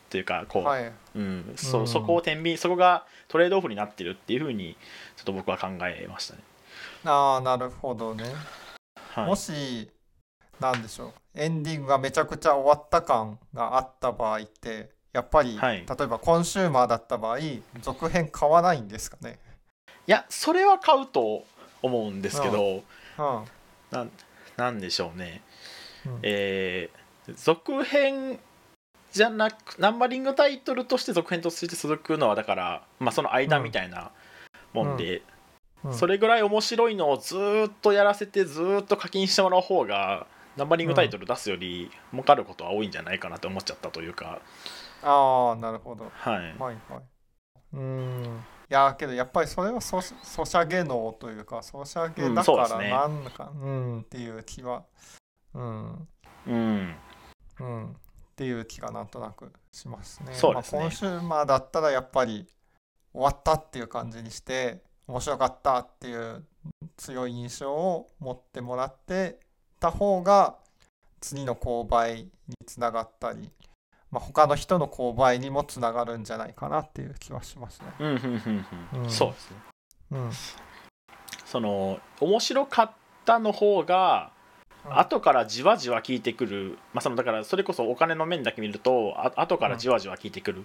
[0.09, 0.93] ていうかこう、はい。
[1.17, 1.89] うん、そうん。
[1.89, 4.77] そこを天秤そこがトレードオフになってるっていうふうに
[5.17, 6.41] ちょっと僕は考えましたね。
[7.05, 8.25] ああなるほどね。
[9.11, 9.27] はい。
[9.27, 9.91] もし
[10.61, 11.13] なんでしょう。
[11.35, 15.85] エンディングがめちゃくちゃ終わった感があった場合ってやっぱり、はい。
[15.87, 17.39] 例えばコンシューマーだった場合
[17.81, 19.39] 続編買わないんですかね？
[20.07, 21.45] いやそれは買うと
[21.83, 22.83] 思うんですけど、
[23.19, 23.45] うん。
[23.91, 24.11] なん
[24.57, 25.43] なんでしょうね、
[26.07, 26.19] うん。
[26.23, 26.99] えー
[27.35, 28.39] 続編
[29.13, 34.11] じゃなくナンバリングタイトルとして続編として続くのはだから、まあ、その間みたいな
[34.73, 35.23] もんで、
[35.85, 35.95] うん。
[35.95, 44.41] それぐらい面白いのをずーっとやらせてずーっと課金してもらう方がナンバリングタイトル出すより儲かることは多いんじゃないかなと思っちゃったというか、
[45.03, 46.11] ああなるほど。
[46.13, 46.75] はい、はいはい。
[47.75, 48.45] うーん。
[48.71, 54.85] いやけどやっぱりそれはソシャゲ能というかソシャゲうんだからなんかうんっていう気は
[55.55, 56.09] うん。
[56.47, 56.95] うん。
[57.61, 57.95] うんっ
[58.37, 60.33] ていう気がなんとなくしますね。
[60.33, 60.79] そうですね。
[60.79, 62.47] まあ、コンシューマーだったらやっぱり
[63.13, 66.45] 終わったっていう感じにして面白かったっていう
[66.97, 69.41] 強い印象を持ってもらって
[69.81, 70.57] た方が
[71.21, 72.31] 次の購買に
[72.67, 73.51] つながったり、
[74.11, 77.87] まあ、他の人の購買にもつながるんじゃないかなっていう気はしますね。
[77.99, 79.05] うんうんうんうん。
[79.05, 79.11] うん。
[79.11, 79.57] そうですね。
[80.13, 80.31] うん。
[81.45, 82.91] その面白かっ
[83.25, 84.31] たの方が
[84.87, 84.99] うん。
[84.99, 90.65] 後からじわじわ効いてくる、まあ、そのだからそれこそお金の面だけ見るとあ後からじわじわ効いてくる。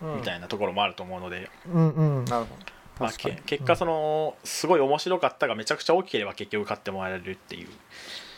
[0.00, 0.16] うん。
[0.16, 2.24] みたいなところもあると思うので、うんうん。
[2.24, 2.80] なるほど。
[3.00, 7.68] まあ、結果そのすごい面白かったがめちゃくちゃ大きければ結局買ってもらえるっていう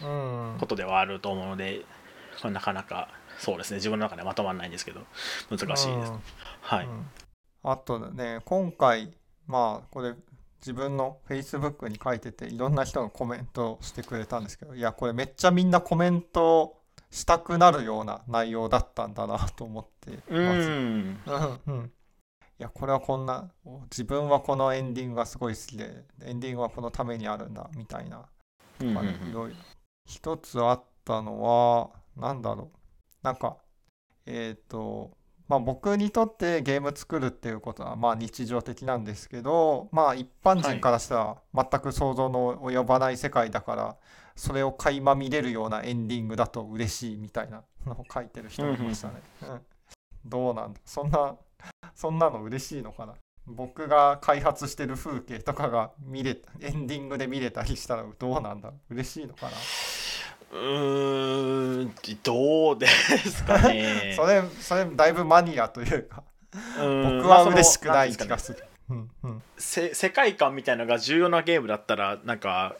[0.05, 0.07] う
[0.55, 0.57] ん。
[0.59, 1.85] ことではあると思うので、
[2.43, 3.77] まあなかなかそうですね。
[3.77, 5.01] 自分の中でまとまらないんですけど。
[5.51, 6.21] 難しいです、うん。
[6.61, 7.07] はい、うん。
[7.65, 9.13] あとね今回
[9.47, 10.15] まあこれ
[10.61, 20.69] 自分の Facebook に書いてていろんな人がコメントしてくれたんですけどいやこれめっちゃみんなコメントしたくなるような内容だったんだなと思ってうます。
[20.69, 21.61] んうん。
[21.67, 21.93] うん。
[22.59, 23.51] いやこれはこんな
[23.91, 28.25] 自分はこのエンディングがすごい好きでエンディングはこのためにあるんだみたいな。
[28.81, 29.57] うんうんまあねいろいろ。
[30.07, 32.79] 一つあったのはなんだろう
[33.23, 33.57] なんか
[34.27, 35.11] えっ、と
[35.49, 41.37] まあ僕にとってゲーム作るっていうことはまあ日常的なんですけどまあ一般人からしたら
[41.71, 43.97] 全く想像の及ばない世界だから
[44.35, 49.15] それを垣間見れるようなエンディングだと嬉しいみたいなのを書いてる人もいましたね。
[49.43, 49.61] うん。
[50.25, 50.81] どうなんだ？
[50.87, 51.37] そんな
[51.95, 53.15] そんなの嬉しいのかな？
[53.47, 58.73] 僕が開発してる風景とかが見れエンディングで見れたりしたらどうなんだ？
[58.89, 59.53] 嬉しいのかな？
[60.53, 66.23] うーんどうですかね それそれだいぶマニアというか
[66.79, 68.65] うん僕は嬉しくない気がする。
[68.91, 72.75] うんうんせ世界観みたいなのが重要なゲームだったらなんか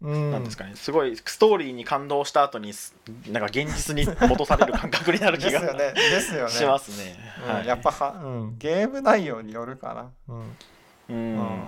[0.00, 2.94] うんなんですかねすごいストーリーに感動した後にす
[3.26, 6.50] なんか現実に戻される感覚になる気がですよねですよね。
[6.50, 7.18] しますね。
[7.46, 10.10] うんはいやっぱは、うん、ゲーム内容によるかな。
[10.28, 10.56] うん
[11.08, 11.62] うんうん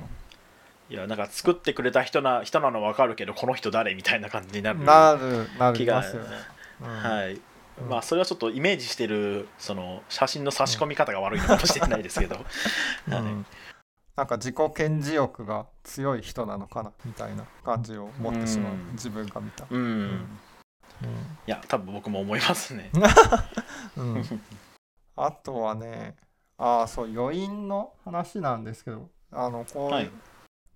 [0.93, 6.07] いやなんか作ってくれた人な人なの分かるけどこの人誰みたいな感じになるなるな気が、ね。
[6.83, 6.87] うん。
[6.87, 7.41] はい、
[7.81, 7.89] うん。
[7.89, 12.35] まあそれはちょっとイメージしてるその写真の差し込み方が悪いのかもしれないですけど、
[13.09, 13.21] はい。
[13.21, 13.47] うん。
[14.17, 18.93] なんか自己顕示欲が強い人なのかなみたいな感じを持ってしまう、うん。
[18.93, 19.65] 自分が見た。
[19.71, 20.29] うん、うん。
[21.47, 22.91] いや多分僕も思いますね。
[23.97, 24.25] うん。
[25.17, 26.17] あとはね、
[26.59, 30.11] ああ、そう、余韻の話なんですけど、あの、こう、はい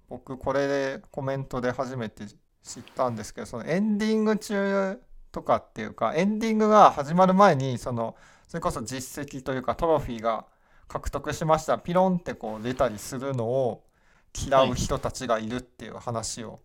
[0.09, 2.25] 僕、これでコメントで初めて
[2.63, 5.01] 知ったんですけど、そのエンディング中
[5.33, 8.17] とかっていうか、エンディングが始まる前に、その、
[8.47, 10.47] それこそ実績というか、トロフィーが
[10.89, 13.85] 獲得しました、ピロンってこう出たりするのを
[14.35, 16.61] 嫌う人たちがいるっていう話を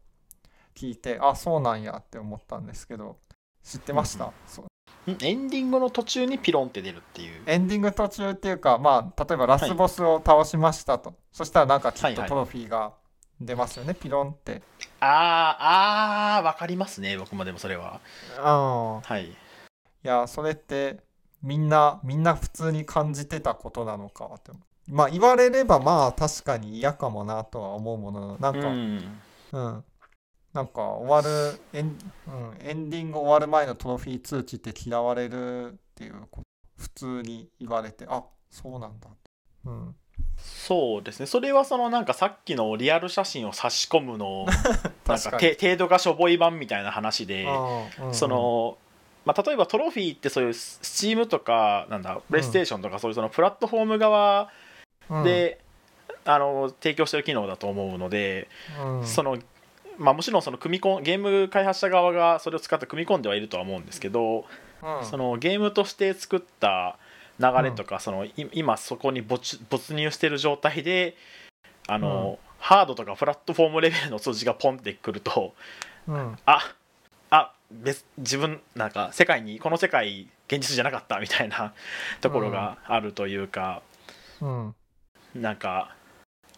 [0.75, 3.17] 聞いて、あ、そうなんやって思ったんですけど、
[3.63, 5.11] 知ってました、そう。
[5.11, 5.17] ん？
[5.21, 7.41] エンディングの途中にピロンって出るっていう。
[7.47, 11.15] エンディング途中っていうか、まあ、例えばラスボスを倒しましたと。
[11.31, 12.93] そしたらなんかきはいはいっとトロフィーが
[13.45, 14.61] 出ますよね、ピロンって。
[14.99, 17.99] あーあー分かりますね僕もでもそれは。
[18.37, 19.01] ああ。
[19.01, 19.25] はい。
[19.25, 19.33] い
[20.03, 20.99] や、それって
[21.41, 24.51] みんな、みんな普通に感じてたことなのかって。
[24.87, 29.83] まあ、言われればまあ確かに嫌かもなとは思うものの、なんか、うんうん。
[30.53, 36.41] なんか終わるエン、うん、エンディング終わる前のトロフィー通知って嫌われるっていうこ
[36.77, 39.07] 普通に言われてあそうなんだ
[39.65, 39.95] うん
[40.43, 41.25] そうですね。
[41.25, 44.45] それはそのなんかさっきのリアル写真を差し込むの
[45.07, 48.13] なんか程度がしょぼい版みたいな話で、うんうん。
[48.13, 48.77] その、
[49.25, 54.49] まあ、例えばトロフィーってそういうスチームとかなんだプレイステーションとかそういうそのプラットフォーム側
[55.09, 55.23] うん。
[55.23, 55.59] で、
[56.25, 58.47] あの提供してる機能だと思うので、
[58.81, 59.05] うん。
[59.05, 59.37] その
[59.97, 64.45] まあ、もちろんその組み込んゲーム開発者側がそれを使って組み込んではいるとは思うんですけど、
[64.81, 65.05] うん。
[65.05, 66.97] そのゲームとして作った
[67.41, 71.15] 流れとか、そのい今そこに没没入してる状態で
[71.87, 75.53] あの、ハードとかプラットフォームレベルの数字がポンってくると
[76.07, 76.37] うん。
[76.45, 76.73] あ
[77.31, 81.73] あ別自分なんか世界にこの世界現実じゃなかったみたいな
[82.21, 83.81] ところがあるというか、
[84.41, 84.75] うん。
[85.33, 85.95] なんか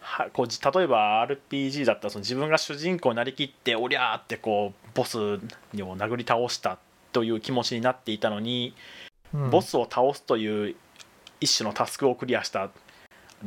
[0.00, 5.38] はこうじ例えば RPG だったらその自分が主人公になりきっておりゃーってこうボスを
[5.72, 6.78] 殴り倒した
[7.12, 9.03] という気持ちになっていたのに、うん
[9.50, 10.76] ボスを倒すという
[11.40, 12.70] 一種のタスクをクリアしたん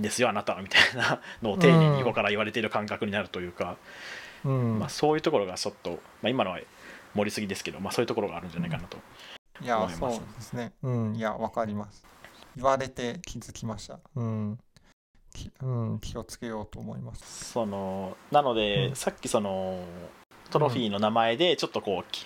[0.02, 3.78] ですよあなたはみたいなのを丁寧に横から言われている感覚になるというか、
[4.45, 4.80] うん。
[4.80, 5.97] まあ、そういうところがちょっと、ま
[6.28, 6.60] あ、今のは
[7.13, 8.97] 盛りすぎですけど、まあ、そういうところがあるんじゃないかなと。
[9.62, 10.17] いや思います。
[10.17, 10.73] そうですね。
[10.84, 11.15] うん。
[11.15, 12.04] いやわかります。
[12.56, 14.00] 言われて気づきました。
[14.15, 14.60] うん。
[15.34, 17.52] きうん気をつけようと思います。
[17.54, 18.95] そのなので、うん。
[18.95, 19.84] さっきその
[20.50, 22.26] トロフィーの名前でちょっとこうき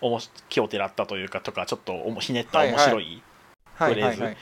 [0.00, 3.22] おもし気をてらったというかとかちょっとおもひねったはいはい面白い
[3.74, 3.94] はい。
[3.94, 4.36] フレーズはいはい。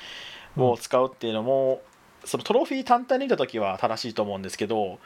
[0.58, 1.82] を使うっていうのも、
[2.24, 4.98] そのトロフィー単体に見た時は正しいと思うんですけど、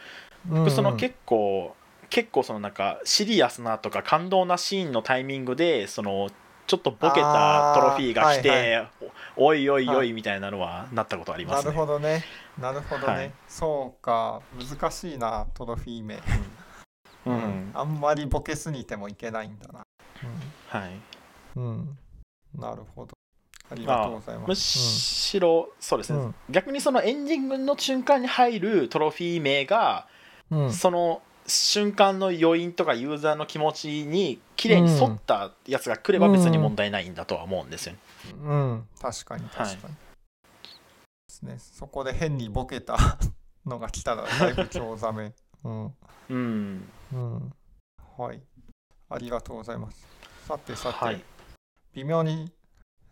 [0.48, 0.64] うん。
[0.64, 1.74] 僕その結構
[2.08, 6.30] 結構そのなんかシリアスなとか感動なシーンのタイミングでその
[6.66, 8.88] ちょっとボケたトロフィーが来て、あーはい。
[9.36, 10.12] おおいおいおはい。
[10.12, 11.72] みたいなのはなったことありますね。
[11.72, 12.24] なるほどね。
[12.58, 13.32] なるほどね、はい。
[13.48, 14.40] そうか。
[14.56, 16.20] 難しいなトロフィー名、
[17.26, 17.70] うん。
[17.74, 19.80] あんまりボケすぎてもいけないんだな
[20.70, 20.90] はい、
[21.56, 21.64] うん、
[22.54, 23.12] うん、なるほど。
[23.70, 24.48] ありがとうございます。
[24.48, 26.34] むしろそうですね、うん。
[26.48, 30.06] 逆にそのエンディングの瞬間に入るトロフィー名が、
[30.50, 30.64] うん。
[30.64, 37.98] うんその瞬間の余韻とかユーザーの気持ちに綺麗に沿ったやつが来れば別に問題ないんだとは思うんですよね。
[38.44, 39.76] うん、確かに確かに、はい。
[39.82, 39.88] で
[41.28, 41.56] すね。
[41.58, 42.96] そこで変にボケた
[43.66, 45.32] のが来たらだいぶチョウザメ。
[45.64, 45.94] うん。
[46.28, 47.52] うん、うん。
[48.16, 48.40] はい。
[49.08, 50.06] ありがとうございます
[50.46, 51.22] さてさて、はい。
[51.94, 52.50] 微妙に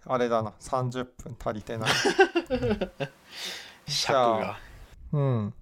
[0.06, 0.52] あれだな。
[0.60, 1.90] 30分足りてない。
[3.86, 4.58] 尺が。
[5.12, 5.54] うん。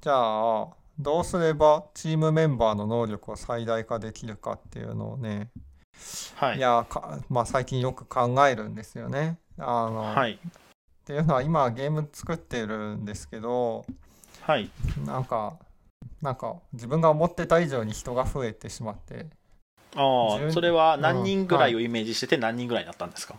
[0.00, 5.50] じゃあどうすればチームメンバーの能力を最大化できるかっていうのをね、、
[6.36, 6.56] はい。
[6.58, 9.38] い、やかまあ最近よく考えるんですよね。
[9.58, 10.38] あの、はい、っ
[11.04, 13.84] ていうのは今ゲーム作ってるんですけど
[14.42, 14.70] はい。
[15.04, 15.56] なんか
[16.22, 19.26] なんか自分が思ってた以上に人が増えてしまって
[19.94, 20.00] あ
[20.38, 23.36] 10あ、それは何人ぐらいをイメージしてて何人ぐらいだったんですか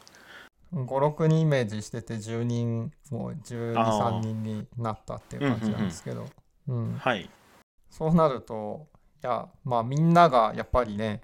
[0.73, 6.27] ？56人イメージしてて10人もう123人になったっていう感じなんですけど、
[6.67, 6.97] うん。
[6.97, 7.29] はい、
[7.89, 8.87] そうなると
[9.23, 11.21] いやまあみんながやっぱりね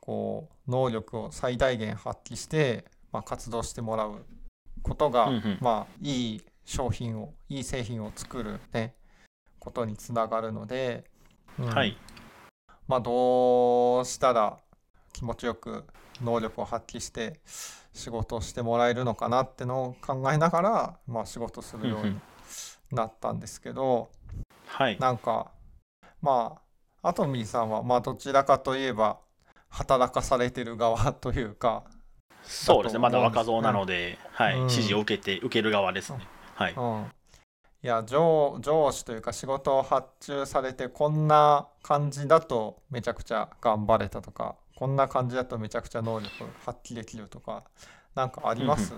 [0.00, 4.24] こう能力を最大限発揮して、まあ、活動してもらう
[4.82, 5.58] ことが、うんうん。
[5.60, 8.94] まあいい商品をいい製品を作るね
[9.58, 11.04] ことにつながるので、
[11.58, 11.66] うん。
[11.66, 11.96] はい、
[12.86, 14.58] まあどうしたら
[15.14, 15.84] 気持ちよく
[16.22, 17.40] 能力を発揮して
[17.94, 22.20] 仕事をしてもらえるのかなってのを考えながら、まあ、仕事するように
[22.90, 24.10] なったんですけど、
[24.66, 25.52] はい、なんか
[26.20, 26.58] ま
[27.02, 29.18] あアトミーさんはまあどちらかといえば
[29.68, 31.84] 働かされてる側というか、
[32.42, 32.98] そうですね。
[32.98, 34.60] まだ若造なので、はい、うん。
[34.62, 36.20] 指示を受けて受ける側ですね。
[36.54, 37.06] はい、うん、
[37.82, 46.30] いや上上司というか仕事を発注されてこんな感じだとめちゃくちゃ頑張れたとかこんな感じだとめちゃくちゃ能力
[46.64, 47.62] 発揮できるとか
[48.14, 48.92] なんかあります、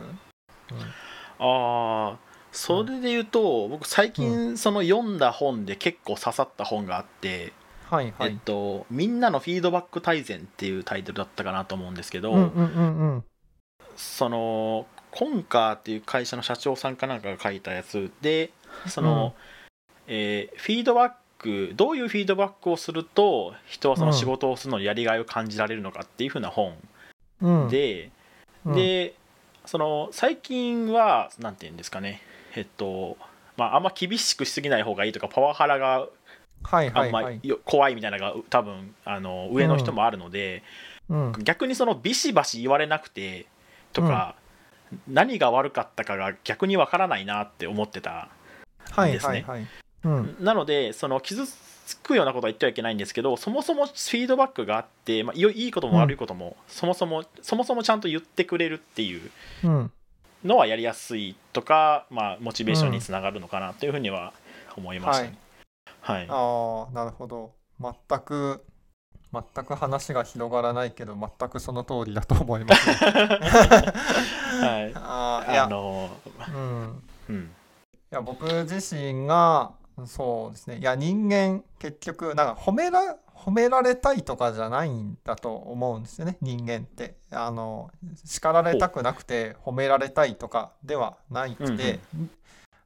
[1.38, 2.18] ああ、
[2.52, 7.52] それで言うと、僕最近その読んだ本で結構刺さった本があって、
[7.90, 8.32] はいはい。
[8.32, 13.24] えっと、みんなのフィードバック大全っていうタイトルだったかなと思うんですけど、うんうんうんうん。
[13.96, 18.50] そのコンカーっていう会社の社長さんかなんかが書いたやつで
[18.86, 19.34] その、
[20.06, 26.77] えーフィードバックどういうフィードバックをすると人はその仕事をするのにやりがいを感じられるのかっていうふうな本
[27.42, 28.11] うん、で、
[28.64, 29.14] うん、で
[29.66, 32.22] その最近はなんて言うんですかね。
[32.55, 33.16] えっと
[33.57, 36.07] まああんま厳しくしすぎない方がいいとかパワハラが
[36.62, 37.31] はいあんま
[37.64, 40.62] 怖いみたいなのが多分あの上の人もあるので、
[41.09, 41.33] うん。
[41.42, 43.46] 逆にそのビシバシ言われなくて
[43.92, 44.35] とか、
[45.09, 48.29] 何が悪かったかが逆にわからないなって思ってた
[48.90, 49.44] はいですね。
[49.46, 49.66] はいはい。
[50.07, 50.37] うん。
[50.40, 59.31] なのでその傷つくようなことは言ってはいけないんですけどそもそもフィードバックがあって、まあ、いいいことも悪いことも、そもそもそもそもちゃんと言ってくれるっていう
[59.64, 59.92] うん。
[60.45, 64.33] のはやりやすいとか、まあ、モチベーションにつながるのかなというふうには
[64.77, 65.38] 思いましたね。
[66.01, 67.53] はい、ああなるほど。
[67.81, 68.64] 全く
[69.33, 76.11] 全く話が広がらないけど全くその通りだと思います、ね、はい、 ああの
[76.49, 77.03] うん。
[77.29, 77.45] うん。
[77.45, 79.73] いや僕自身が
[80.04, 80.78] そうですね。
[80.78, 86.37] いや人間結局なんか褒めら褒められたいとかじゃないんだと思うんですよね。
[86.40, 87.16] 人間って。
[87.30, 87.90] あの
[88.24, 92.00] 叱られたくなくて褒められたいとかではないくて、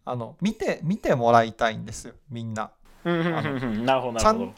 [0.05, 2.15] あの見て見てもらいたいんですよ。
[2.31, 2.71] みんな。
[3.05, 3.85] うんうんうんうん。
[3.87, 4.51] なるほどなちゃるほど。
[4.51, 4.55] ん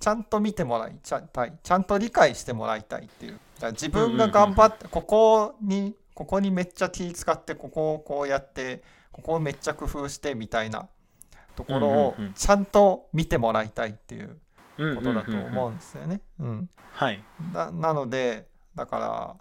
[0.00, 0.96] ちゃんと見てもらい
[1.32, 3.38] たいちゃんと理解してもらいたいっていう。
[3.70, 10.88] 自分が頑張ってここにここにめっちゃ気使ってここをこうやってここをめっちゃ工夫してみたいな
[11.56, 14.38] ところをちゃんと見てもらいたいっていう
[14.78, 14.96] うん。
[14.96, 16.20] ことだと思うんですよね。
[16.40, 17.22] うん、はい。
[17.52, 19.36] ななのでだから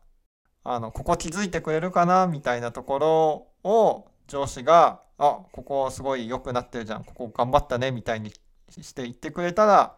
[0.64, 8.32] あのここ気づいてくれるかなみたいなところを上司が「あここすごい良くなってるじゃんここ頑張ったね」みたいに
[8.70, 9.96] して言ってくれたら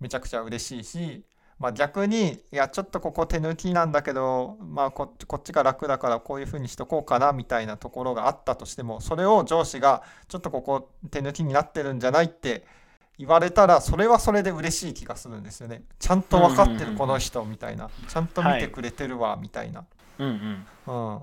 [0.00, 1.24] めちゃくちゃ嬉しいし、
[1.58, 12.66] まあ、逆に「いやちょっとここ手抜きなんだけど、まあ、ここっちが楽だからこういうふうにしとこうかな」みたいなところがあったとしてもそれを上司が「ちょっとここ手抜きになってるんじゃない?」って
[13.18, 15.84] 言われたらそれはそれで嬉しい気がするんですよね。
[16.00, 19.84] ちゃんと分かってるこの人みたいなちゃんと見てくれてるわみたいな。
[20.18, 21.22] うんうんうん、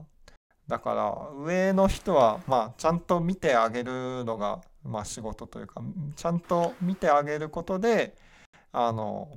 [0.68, 5.82] だから上の人はまあちゃんと見てあげるのがまあ仕事というか
[6.16, 8.16] ちゃんと見てあげることで
[8.72, 9.28] あの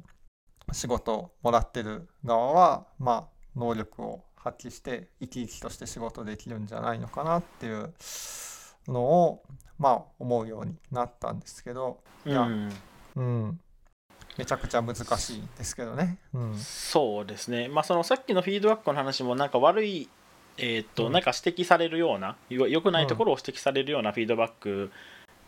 [0.73, 3.25] 仕事もらってる側はまあ
[3.57, 7.93] 能力を発揮して生き生きとして仕事できるんじゃないのかなっていう
[8.89, 9.43] のを
[9.79, 12.33] まあ思うようになったんですけど、うん。
[12.33, 12.73] いやうん。
[13.17, 13.61] うん、
[14.37, 16.19] めちゃくちゃ難しいですけどね。
[16.33, 16.59] うん。
[16.59, 20.09] そうですね、まあ、そのさっきのフィードバックの話もなんか悪い、
[20.59, 21.13] えーっとうん。
[21.13, 24.91] なんか指摘されるようなよ良くないところを指摘されるようなフィードバック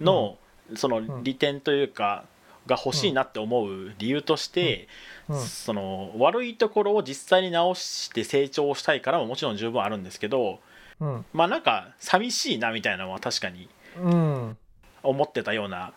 [0.00, 0.38] の,、
[0.76, 2.24] そのん利点というか
[2.66, 4.88] が欲しいなって思う理由として、
[5.29, 5.40] うん。
[5.40, 10.61] その悪いところを実際に直して成長したいからももちろん十分あるんですけど
[11.00, 11.24] うん。
[11.33, 13.68] まあなんか寂しいなみたいなのは確かに
[14.00, 14.57] うん。
[15.02, 15.92] 思ってたような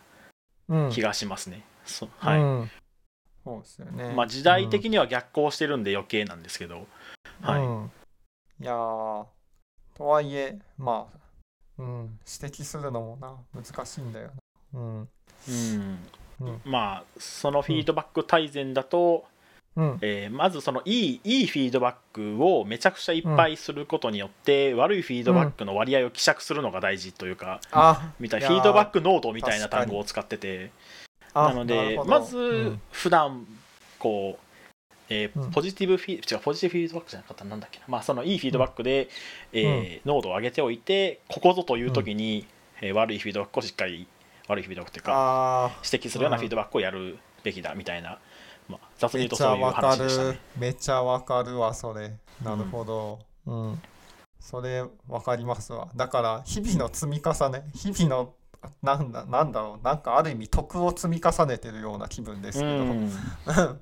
[0.68, 0.90] うん。
[0.90, 1.64] 気がしますね。
[1.84, 2.40] そはい。
[2.40, 2.70] うん
[3.42, 4.12] そうですよね。
[4.14, 6.86] まあ、時代的には逆行してるんで余計なんですけど、
[7.40, 7.62] はい。
[7.62, 7.90] うん。
[8.60, 9.24] いやー
[9.96, 11.18] とはいえまあ、
[11.78, 14.30] うん、指摘するのもな難しいんだよ
[14.74, 14.80] な。
[14.80, 15.06] うんうん。
[15.48, 15.98] うん
[16.64, 19.24] まあそのフィードバック大全だと、
[19.76, 19.98] うん。
[20.02, 28.52] えーまずそのいいいいフィードバックをめちゃくちゃいっぱいすることによって、悪いフィードバックの割合を希釈するのが大事というか、あみたいいやー。
[28.52, 30.70] フィードバックノートみたいな単語を使ってて。
[31.32, 32.80] あなのでまずうん。
[32.90, 33.46] 普段
[33.98, 34.44] こう、
[35.08, 35.50] えーうん。
[35.52, 39.08] ポジティブフィ違うポジティブフィードバックじゃなかったなんだっけな、まあ、そのいいフィードバックで、
[39.52, 42.46] えー濃度を上げておいてここぞという時に、
[42.80, 44.08] えー悪いフィードバックをしっかり
[44.50, 46.40] 悪いフィードバックというかあ指摘するようなうん。
[46.40, 47.74] フィードバックをやるべきだ。
[47.74, 48.18] みたいな、
[48.68, 49.86] まあ、雑に言うとそういうちゃわかる。
[49.88, 50.40] 話でしたね。
[50.58, 52.12] めちゃわかるわそれ。
[52.42, 53.18] なるほど。
[53.46, 53.82] うん、
[54.38, 55.88] それわかりますわ。
[55.94, 58.34] だから日々の積み重ね日々の
[58.82, 59.84] なんだなんだろう。
[59.84, 63.10] なんかある意味徳を積み重ねてるような気分ですけど、うん。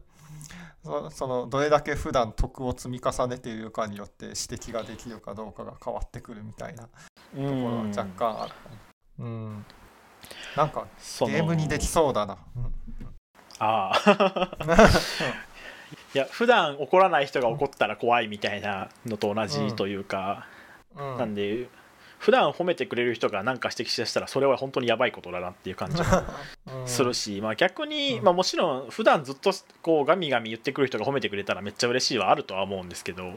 [0.85, 6.88] そそのどれだけ普段徳を積み重ねているかによって指摘ができるかどうかが変わってくるみたいなと
[7.35, 8.52] ころは若干ある。
[9.18, 9.66] うん、
[10.56, 10.87] なんか
[11.20, 12.37] ゲームにできそうだな。
[12.56, 12.78] うん
[13.58, 14.50] ああ。
[16.14, 20.46] いや普段怒らない人が怒ったら怖いみたいなのと同じというか、
[20.96, 21.16] うん。
[21.18, 21.66] なんで
[22.18, 26.24] 普段褒めてくれる人が何か指摘しだしたらそれは本当にやばいことだなっていう感じが
[26.66, 26.88] うん。
[26.88, 28.24] するし、まあ、逆に、うん。
[28.24, 33.34] まあ、もちろん普段ずっとこうガミガミ言ってくる人が褒めてくれたらめっちゃ嬉しいはあるとは思うんですけど、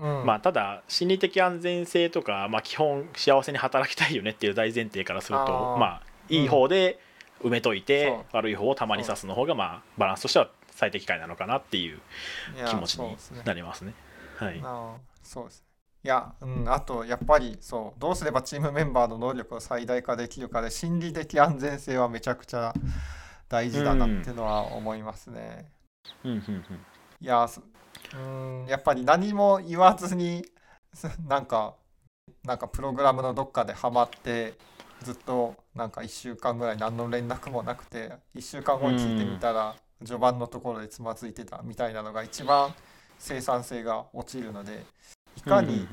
[0.00, 0.26] うん。
[0.26, 6.98] まあ、ただ心理的安全性とか、まあ、基本幸せに働きたいよねっていう大前提からするとまあいい方で
[7.42, 12.00] 埋めといて、そう悪い方をたまに刺すの方がまあバランスとしては最適解なのかなっていう
[12.68, 13.94] 気持ちになりますね。
[14.36, 15.66] はい、あーそうですね。
[16.02, 22.72] いや、うん、あとやっぱりそうどうすればチームメンバーの能力を最大化できるかで心理的安全性はめちゃくちゃ
[23.50, 25.70] 大事だなっていうのは思いますね。
[26.24, 26.64] うんうんうん
[27.22, 27.60] いやす
[28.14, 30.42] うんやっぱり何も言わずに
[30.94, 31.74] す なんか
[32.44, 34.54] なんかプログラムのどっかでハマって
[35.02, 42.74] ずっとなんか1週間ぐらい何の連絡もなくて1週間後に聞いてみたら序盤のところでつまずいてたみたいなのが一番
[43.18, 44.84] 生産性が落ちるので
[45.36, 45.86] いかに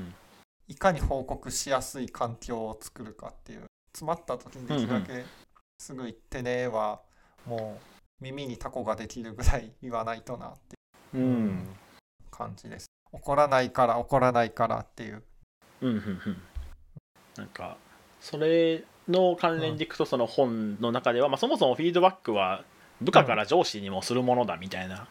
[0.67, 5.25] いかに報告しやすい環境を作るかっていう詰まった時にできるだけ
[5.80, 7.01] すぐ言ってねは
[7.45, 10.78] もう耳にタコができるぐらい言わないとなって
[11.13, 11.67] うんうん。
[12.32, 12.88] 感じです。
[13.11, 15.23] 怒らないから怒らないからっていう。
[15.82, 16.41] うんうん。
[17.38, 17.78] なんか
[18.19, 22.64] それの関連でいくとその本の中では、まあ、そもそもフィードバックは
[23.01, 25.08] 部下から上司にもするものだみたいな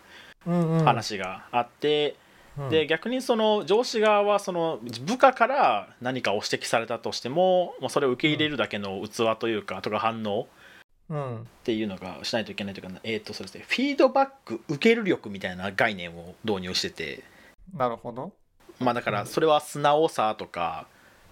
[0.85, 2.17] 話があって、
[2.59, 2.69] うん。
[2.71, 10.49] で逆にその上司側はその部下から何かを指摘されたとしてももうそれを受け入れるだけの器というかとか反応
[11.09, 11.37] うん。
[11.43, 17.23] っていうのがしないといけないというか、えーとそうですね、フィードバック受ける力みたいな概念を導入してて、
[17.75, 18.33] なるほど。
[18.81, 20.87] まあ、だからそれは素直さとか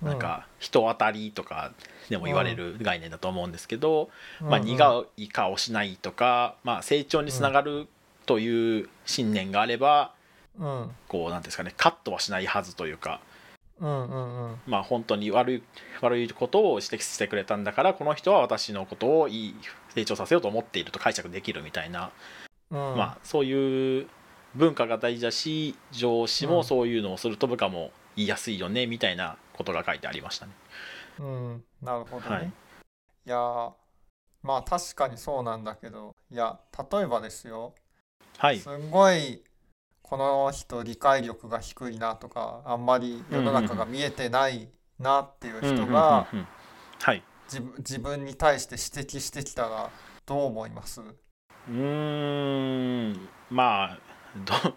[0.05, 1.73] なんか人当たりとか
[2.11, 7.89] でも言われる概念だと思うんですけど、まあ、苦い顔しないとか、まあ、成長につながる
[8.27, 10.13] という信念があれば
[10.59, 10.91] うん。
[11.09, 13.21] こうなんていうんですかねカットはしないはずというか。
[13.81, 14.57] うんうんうん。
[14.67, 15.63] まあ本当に悪い
[16.01, 19.55] 悪いことを指摘してくれたんだからこの人は私のことをいい
[19.95, 22.11] 成長させようと思っていると解釈できるみたいな、
[22.71, 22.77] うん。
[22.77, 24.07] まあそういう
[24.55, 30.53] 文化が大事だし上司もそういうのをすると部下も言いやすいよねみたいなことが書いてありましたね。
[31.19, 32.47] うんなるほどね、はい。
[32.47, 32.51] い、
[33.25, 33.73] やー
[34.43, 36.59] まあ確かにそうなんだけどいや
[36.93, 37.75] 例えばですよ。
[38.39, 38.59] はい。
[38.59, 39.43] すんごい
[40.03, 46.27] この人理解力が低いなとかあんまり世の中が見えてないなっていう人が
[47.47, 49.91] 自分自分に対して指摘してきたら
[50.27, 51.01] どう思います？
[51.01, 53.29] うーん。
[53.51, 53.99] まあ
[54.45, 54.77] ど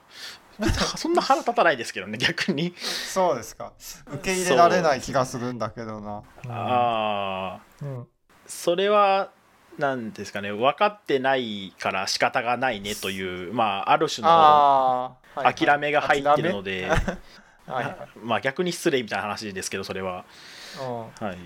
[0.97, 3.73] そんな腹立たないですけどね逆に、そうですか。
[4.07, 6.23] 受け入れられない気がするんだけどな。
[6.49, 8.07] ああうん。
[8.47, 9.29] それは
[9.77, 16.89] なんですかね分かってないから仕方がないねというまあある種の諦めが入ってるので、
[17.67, 17.97] はいはい。
[18.23, 20.25] まあ逆に失礼みたいな話ですけどそれは。
[20.79, 21.27] うん。
[21.27, 21.37] はい。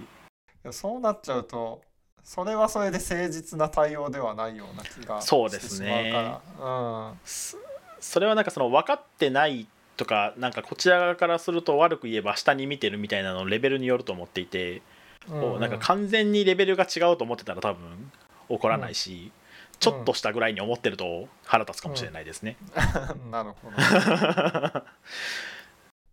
[0.71, 1.81] そうなっちゃうと
[2.23, 6.11] それはそれで誠実な対応ではないような気がそうしてしですね。
[6.11, 7.57] まうからそ
[8.01, 14.81] それはなんかその分かってないとかなんかこちら側からすると悪く言えば下に見てるみたいなのレベルによると思っていて、うん
[15.29, 18.11] こうなんか完全にレベルが違うと思ってたら多分
[18.49, 19.31] 怒らないし、
[19.79, 22.57] ちょっとしたぐらいに思ってると腹立つかもしれないですね。
[23.29, 23.77] なるほど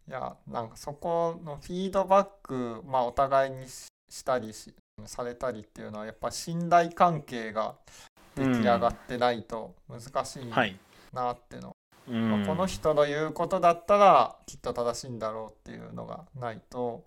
[0.08, 4.74] いやなんかそこのフィードバック、まあ、お互いにししたりし
[5.04, 7.74] されたりっていうのはやっぱ信頼関係が
[8.34, 10.78] 出来上がってないと難しいはい、
[11.12, 11.77] なっての、うん
[12.08, 17.04] まあこの人の言うことだったらきっと正しいんだろうっていうのがないと、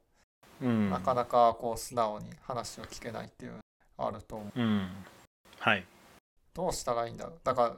[0.62, 0.90] うん。
[0.90, 3.60] なかなかこう素直に話を聞けないっていう
[3.98, 4.60] あると思う。
[4.60, 4.90] うん。
[5.60, 5.86] はい。
[6.54, 7.40] どうしたらいいんだろう。
[7.44, 7.76] だから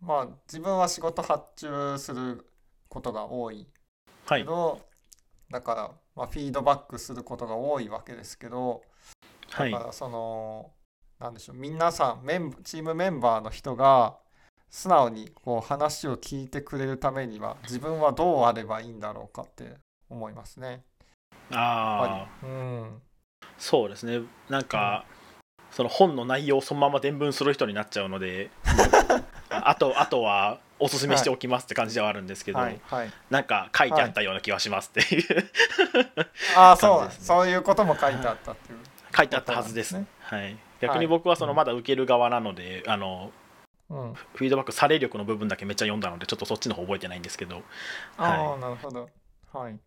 [0.00, 2.46] まあ自分は仕事発注する
[2.88, 3.66] ことが多い。
[4.26, 4.42] はい。
[4.42, 4.80] けど、
[5.50, 8.82] だから、まあ、フィードバックすることが多いわけですけど
[9.50, 9.70] はい。
[9.70, 10.70] だからその
[11.20, 11.56] なんでしょう。
[11.56, 14.16] 皆さんメンチームメンバーの人が
[14.72, 19.74] 素直にこう話を聞いてくれるためには自分はどうあればいいんだろうかって
[20.08, 20.82] 思いますね。
[21.52, 23.02] ああうん。
[23.58, 24.22] そうですね。
[24.48, 25.04] なんか、
[25.70, 28.50] その本の内容をそのまま伝聞する人になっちゃうので
[29.50, 32.80] あ あとあとはおすすめしておきますって感じではあるんですけど、はい。
[32.86, 35.50] はい、なんか書いてあったような気がしますっていう、
[36.56, 37.10] ああ そうね。
[37.10, 38.78] そういうことも書いてあったっていう。
[39.14, 43.30] 書いてあったはずですそうはい、逆に僕はそのまだ受ける側なので、あの
[43.92, 47.62] うん、フィードバックされ力の部分だけめっちゃ読んだのでちょっとそっちの方覚えてないんですけど
[48.16, 49.10] ああ、はなるほど。
[49.52, 49.74] はい。
[49.74, 49.78] い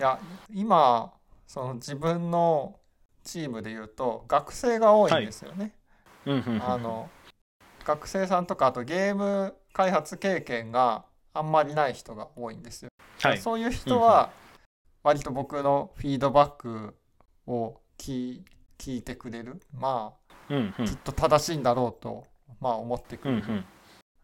[0.00, 0.18] や、
[0.50, 1.12] 今、
[1.46, 2.80] その自分の
[3.22, 5.72] チームで言うと、学生が多いんですよね。
[6.24, 7.10] うんうんうんあの、
[7.84, 12.88] 学生さんとか、あとゲーム開発経験があんまりない人が多いんですよ。
[13.20, 14.30] はいそういう人は、
[15.02, 16.96] 割と僕のフィードバック
[17.46, 18.44] を聞い
[18.78, 19.60] 聞いてくれる。
[19.72, 20.14] ま
[20.48, 22.26] うんうんあ、きっと正しいんだろうと、
[22.60, 23.42] まあ、思ってくれる。
[23.46, 23.64] うん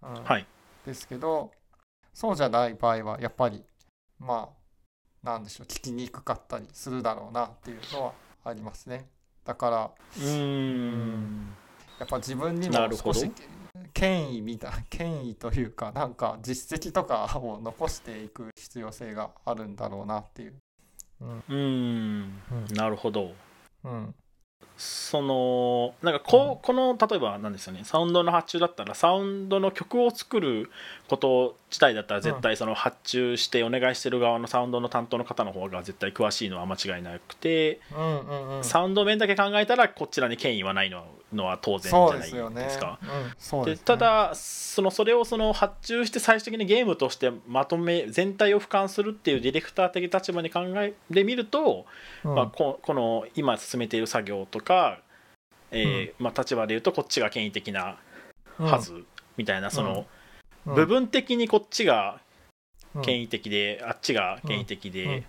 [0.02, 0.18] うん。
[0.18, 0.24] うん。
[0.24, 0.46] はい。
[0.84, 1.52] ですけど
[2.12, 3.62] そうじゃない場合はやっぱり
[4.18, 8.12] まあなんでしょう聞きにくかったりするだろうなっていうのは
[8.44, 9.08] ありますね。
[9.44, 10.46] だからうー
[10.90, 11.54] ん。
[11.98, 13.30] やっぱ自分にも少し
[13.92, 20.54] 権威みたい権威というかなんか実績とかを残していく必要性があるんだろうなっていう。
[21.20, 21.38] うん。
[21.38, 22.74] うーん。
[22.74, 23.34] なるほど。
[23.84, 24.14] うん
[24.80, 27.82] そのなんかここの例えばなんですよね。
[27.84, 30.70] サウンドの発注だったらサウンドの曲を作る
[31.06, 38.64] こと自体だったら絶対その発注してお願いしてる側のサウンドの担当の方の方が絶対詳しいのは間違いなくて、うんうんうん。
[38.64, 42.98] サウンド面だけ考えたらこちらに権威はないののは当然じゃないですか。
[43.64, 51.86] でただそのそれをその発注して最終的にゲームとしてまとめ全体を俯瞰するっていうディレクター的立場に考えてみると、
[52.24, 52.34] うん。
[52.34, 54.69] まあ、ここの今進めている作業とか、
[55.72, 57.96] えーまあ、立場でいうとこっちが権威的な
[58.58, 59.04] はず
[59.36, 60.06] みたいなその
[60.66, 60.74] うん。
[60.74, 62.20] 部分的にこっちが
[62.94, 63.02] うん。
[63.02, 64.92] 権威的であっちが権威的うん。
[64.92, 65.24] で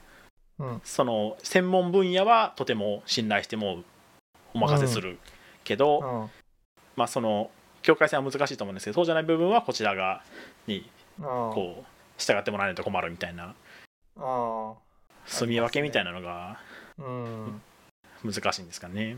[0.59, 0.81] うん。
[0.83, 3.83] その専門分野はとても信頼しても
[4.53, 5.17] お任せする
[5.63, 6.29] けど、うん。
[6.95, 10.23] まあその境界線は難しいと思うんですけどそうじゃない部分はこちら側
[10.67, 10.89] に
[11.19, 11.25] うん。
[11.25, 11.85] こう
[12.17, 13.55] 従ってもらわないと困るみたいな
[14.17, 14.73] あ
[15.25, 17.61] 住み分けみたいなのがーうん
[18.23, 19.17] 難しいんですかね。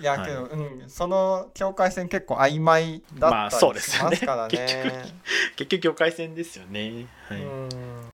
[0.00, 4.56] いやけど、うん、その境界線結構曖昧だまあったりしそうですよねますからね。
[4.56, 5.14] 結局
[5.56, 7.06] 結局境界線ですよね。
[7.28, 8.10] はいうん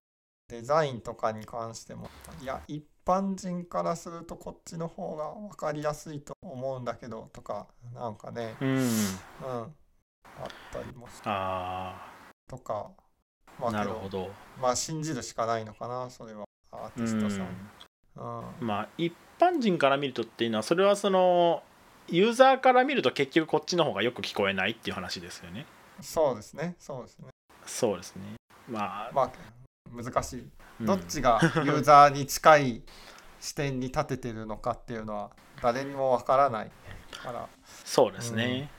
[0.48, 2.10] デザインとかに関しても
[2.40, 8.82] いや一般人からするとこっちの方が分かりやすいと思うんだけどとかなんかね、うん、うん、
[9.42, 9.72] あっ
[10.70, 12.12] たりもしあ
[12.46, 12.90] とか
[13.58, 14.30] まあなるほど。
[14.60, 17.38] まあ信じるしかないのかなそれはアーテうィストさん。
[17.38, 17.70] んうん
[18.60, 21.62] まあ一般人から見るとっていうのはそれはその
[22.08, 25.66] ユーザーから見ると結局こっちの方がよく聞こえないっていう話ですよね。
[26.00, 27.26] そうですねそうですね。
[27.66, 28.22] そうですね。
[28.68, 29.30] まあ、まあ
[29.90, 30.48] 難しい
[30.80, 32.82] うんどっちがユーザーに近い
[33.40, 35.30] 視点に立ててるのかっていうのは
[35.62, 36.70] 誰にもわからない
[37.22, 37.48] から
[37.84, 38.70] そうですね。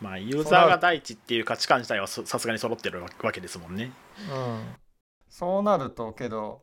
[0.00, 3.92] まあユーザーが第一っていう価値観自体はそさすがに揃ってるわけですもんね。
[4.30, 4.74] うん
[5.28, 6.62] そうなるとけど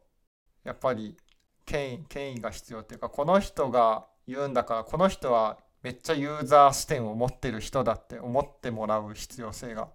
[0.64, 1.18] やっぱり
[1.66, 9.88] 権威権威が必要っていうかこの人が言うんだからこの人はめっちゃユーザー視点を持ってる人だって思ってもらう必要性が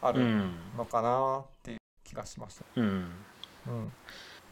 [0.00, 0.54] あるうん。
[0.76, 2.64] のかなっていう気がしました。
[2.76, 3.10] うん。
[3.66, 3.92] うん、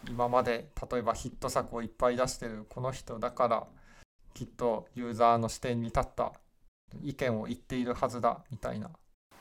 [0.09, 3.66] 今まで例えばヒット作をいっぱい出してるこの人だから
[4.34, 6.32] きっとユーザーの視点に立った
[7.03, 8.90] 意見を言っているはずだみたいな、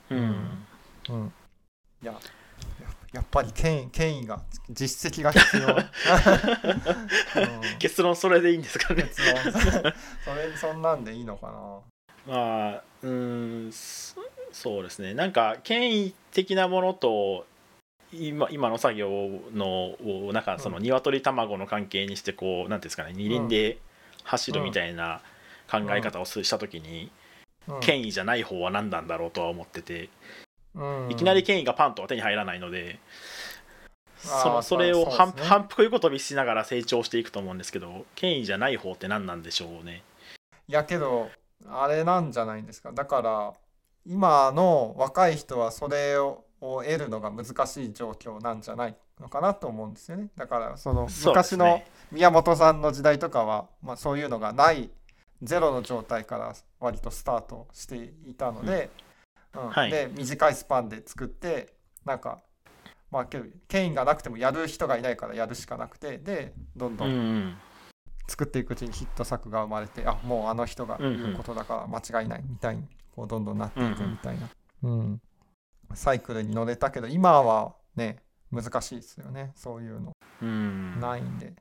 [0.09, 0.65] うん。
[1.09, 1.33] うん、
[2.01, 2.17] いや
[3.13, 5.71] ややっぱり権威権威が実績が必要、う
[7.75, 9.03] ん結論それでいいんですかね。
[9.03, 12.33] 結論それそんなんでいいのかな。
[12.33, 15.13] まあうーんそそうですね。
[15.13, 17.45] なんか権威的なものと
[18.11, 19.09] 今今の作業
[19.53, 19.95] の
[20.27, 20.83] をなんかそのうん。
[20.83, 23.77] 鶏卵の関係にしてこうなんていうんですかね二輪で
[24.23, 25.21] 走るみたいな
[25.71, 27.09] 考え方をすした時に
[27.67, 27.79] うん。
[27.79, 30.03] 権威じゃない方は何なんだろうとは思ってて。
[30.03, 30.09] うん
[31.09, 32.99] いきなり権威がパンとは手に入らないので
[34.17, 35.34] そのそれをそう反ね。
[35.43, 40.03] 反復横跳びしながら成長していくと思うんですけど権威じゃない方って何なんでしょうね。
[40.67, 41.30] いやけど
[41.67, 42.91] あれなんじゃないんですか。
[42.91, 43.53] だから
[44.05, 50.30] 今の若い人はそれをを得るのが難しい状況なんじゃないのかなと思うんですよね。
[50.36, 54.89] だからその昔のね宮本さんの時代とかは、まあ、そういうのがない
[55.43, 58.89] ゼロの状態から割とスタートしていたので、
[59.55, 59.69] うん。
[59.69, 59.91] はい。
[59.91, 61.73] で短いスパンで作って
[62.05, 62.39] なんか
[63.11, 67.57] まあけど権威がなくてもやる人がいないからやるしかなくてでどんどうんんうん。
[68.27, 72.83] 作っていくうちにヒット作が生まれてあもうあの人が言うことだから間違いないみたいに
[73.15, 74.49] こうどんどんなっていくみたいな、
[74.83, 75.21] うん。
[75.93, 78.17] サイクルに乗れたけど今はね
[78.51, 80.11] 難しいですよねそういうの。
[80.41, 80.99] うん。
[80.99, 81.53] ないんで、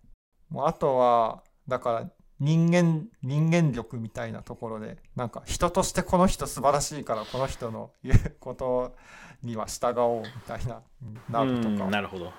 [0.50, 8.94] もうあとはだから人間人間力みたいなところでなんか人としてこの人素晴らしいからこの人の言う こと
[9.42, 10.82] には従おうみたいな
[11.30, 12.32] なるとうんか、なるほど。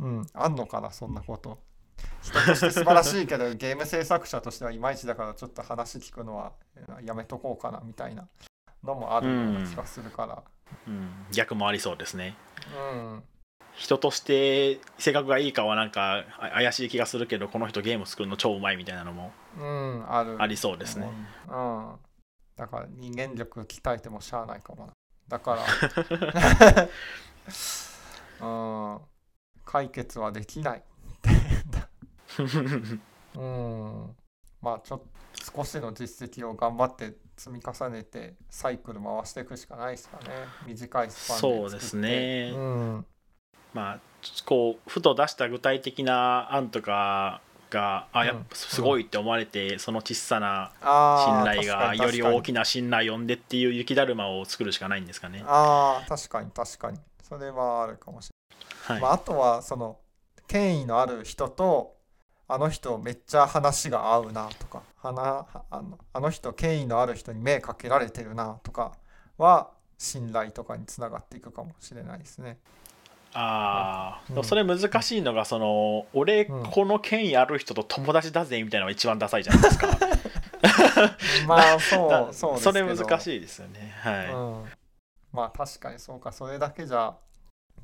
[0.00, 1.58] うん、あんのかなそんなこと。
[2.22, 8.28] 人として素晴らしいけどゲーム制作者としてはいまいちだからちょっと話聞くのはえーやめとこうかなみたいな
[8.82, 10.42] のもあるような気がするから。
[10.88, 12.36] うん、逆もありそうですね。
[12.92, 13.22] うん、
[13.76, 19.32] 人として性格がいいかはなんかあ怪しい気がするけどこの人ゲーム作るの超うまいみたいなのも。
[19.58, 20.36] うん、ある。
[20.40, 21.08] ありそうですね。
[21.48, 21.94] うん、
[22.56, 24.92] だから人間力鍛えてもしゃあないかもな。
[25.28, 25.56] だか
[28.40, 28.46] ら。
[28.46, 29.00] うん。
[29.64, 30.82] 解決はできない。
[33.34, 34.16] うん。
[34.62, 35.06] まあちょっと
[35.56, 40.24] 少しの実績を頑張って積み重ねてサイクル回していくしかないですかね。
[40.66, 42.52] 短いスパンでそうですね。
[42.54, 43.06] うん
[43.74, 44.00] まあ
[44.46, 50.70] こうふと出した具体的な案とかがあやっぱすごいって思われて、その小さな
[51.24, 55.42] 信頼がより大きな信頼を呼んでっていう雪だるまを作るしかないんですかね。
[55.46, 56.98] あー確かに確かに。
[57.22, 58.94] それはあるかもしれない。
[58.94, 59.02] はい。
[59.02, 59.98] まあ、あとはその
[60.46, 61.96] 権威のある人と
[62.46, 68.92] あの人めっちゃ話が合うなとかはなあのあの人権威のある人に目かけられてるなとか
[69.38, 72.58] は信頼とかにつながっていくかもしれないですね。
[73.34, 74.44] ああ、うん。
[74.44, 76.70] それ難しいのがその俺うん。
[76.70, 79.88] この権威ある人と友達だぜみたいなのが一番ダサいじゃないですか。
[81.46, 83.94] まあそだうそうそれ難しいですよね。
[84.00, 84.26] はい。
[84.32, 84.64] うん、
[85.32, 86.32] まあ確かにそうか。
[86.32, 87.14] それだけじゃ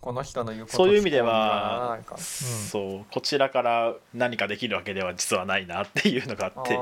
[0.00, 2.18] この人の言うことそういう意味ではうん。
[2.18, 6.76] そうこちらから何かできるわけでは実はないなっていうのがあって。
[6.76, 6.80] あ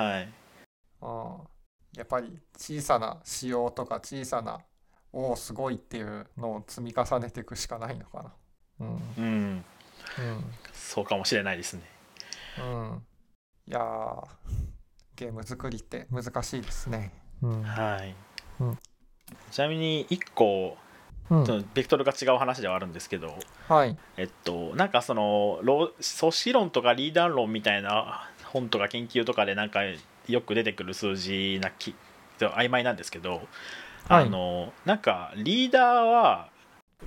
[0.00, 0.28] はい。
[1.02, 1.50] あー。
[1.96, 4.60] やっぱり小さな仕様とか小さな
[5.12, 8.32] おおすごいっていうのを積み重ねていくしかないのかな。
[8.80, 9.16] うん。
[9.18, 9.64] うん。
[10.72, 11.82] そうかもしれないですね。
[12.58, 13.02] うん、うん、
[13.66, 14.24] いやー
[15.16, 17.12] ゲーム作りって難しいですね。
[17.42, 18.14] うん、はい、
[18.60, 18.78] うん。
[19.50, 20.76] ちなみに1個
[21.74, 23.36] ベクトルが違う話ではあるんですけど、
[23.68, 29.80] はい、えっとなんかそのろ組織論とかリーダー論みたいな本とか研究とかでなんか
[30.26, 31.94] よく出てくる数字なき
[32.40, 33.40] 曖昧なんですけど、はい
[34.12, 36.48] あのなんかリーダーは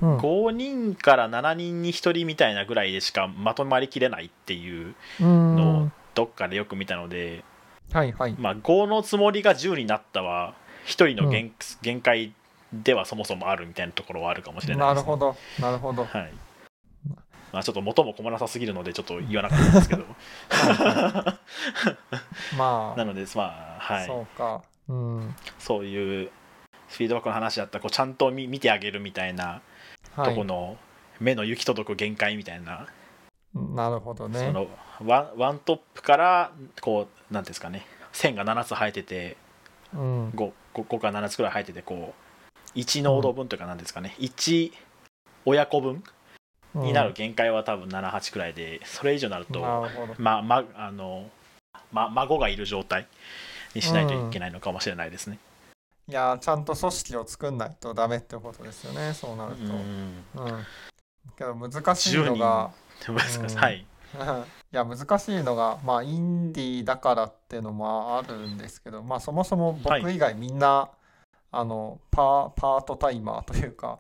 [0.02, 5.56] うん、5人から7人に1人みたいなぐらいでしかまとまりきれないっていううん。
[5.56, 7.44] のをどっかでよく見たので、
[7.92, 10.54] はいはい、まあ、5のつもりが10になったは
[10.86, 12.34] 1人の限,、限界
[12.72, 16.06] ではそもそもあるみたいなところはあるかもしれないです、ね、なるほど、なるほど。
[16.06, 16.34] はい。
[17.52, 20.06] まあ、ちょっと元も子もなさすぎるのでちょっと言わなかったんですけど。
[22.58, 24.08] まなのでまああ、はい。
[24.08, 26.32] そうか、うん、そういう
[26.94, 29.62] フィードバックの話だったらこうちゃんと見見てあげるみたいな
[30.16, 30.78] はい、とこの
[31.20, 32.88] 目の行き届く限界みたいな、
[33.56, 34.40] なるほどね。
[34.40, 34.68] その
[35.04, 39.38] ワンワントップからこうなんですかね線が7つ生えてて
[39.94, 42.14] うん、5, 5から7つくらい生えててこ
[42.76, 44.72] う1濃度分というかなんですかね、1
[45.46, 46.04] 親子分
[46.76, 50.16] になる限界は多分78くらいでそれ以上になると、なるほど。
[50.18, 51.30] ままあの、
[51.92, 53.08] ま、孫がいる状態
[53.76, 55.38] にしないといけないのかもしれないですね。
[56.10, 59.62] いやー、ちゃんと組織を作んないとダメってことですよね、そうなると。
[59.64, 60.66] うんうん。
[61.38, 62.72] けど難しいのが、
[63.56, 63.86] はい。
[64.72, 70.90] いや難しいのがまあインディーだからっていうのもあるんですけどまあそもそも僕以外みんな、
[71.52, 74.00] あのパーパートタイマーというか、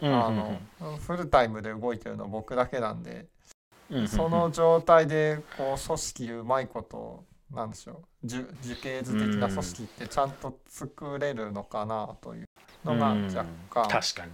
[0.00, 0.58] あの
[0.98, 3.26] フルタイムで動いてるの僕だけなんで、
[4.08, 7.24] その状態でこう組織うまいこと
[7.54, 8.26] なんでしょう。
[8.26, 12.46] 樹樹形図的な組織ってちゃんと作れるのかなという
[12.84, 14.32] のが若干、確かに。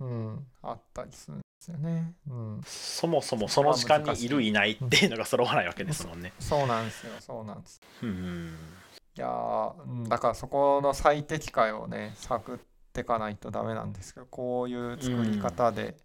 [0.00, 2.14] うん、あったりするんですよね。
[2.28, 2.60] うん。
[2.64, 6.32] そもそもその時間にいるいないっていうのが揃わないわけですもんね。
[6.38, 7.12] そうなんですよ。
[7.20, 7.80] そうなんです。
[8.02, 8.56] うん
[9.14, 9.74] いや
[10.08, 12.58] だからそこの最適解をね探っ
[12.94, 15.98] ていかないとダメなんですけどこういう作り方で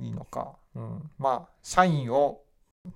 [0.00, 1.10] いいのか、うん。
[1.18, 2.40] まあ社員を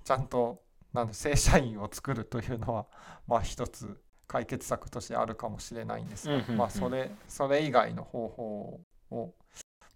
[0.03, 0.64] ちゃんと
[0.95, 2.86] なんだ正社員を作るというのは
[3.26, 6.57] まあ一つ解決策としてあるかもしれないんですが、うんうんうん。
[6.57, 8.80] まあそれそれ以外の方法
[9.11, 9.34] を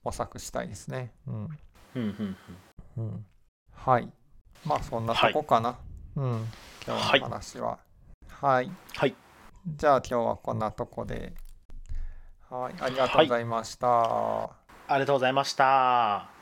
[0.05, 1.15] 模索したいですね。
[1.27, 1.35] うん。
[1.35, 1.57] うん
[1.95, 2.37] うん
[2.99, 3.27] うん、
[3.73, 4.13] はい。
[4.67, 5.79] まあそんなとこかな、
[6.17, 6.53] うん。
[6.87, 7.79] 今日の話は。
[8.29, 8.71] はい。
[8.95, 9.15] はい。
[9.67, 11.33] じゃあ今日はこんなとこで。
[12.51, 14.45] はい、ありがとうございました。
[14.45, 14.51] あ
[14.95, 16.38] りがとうございました。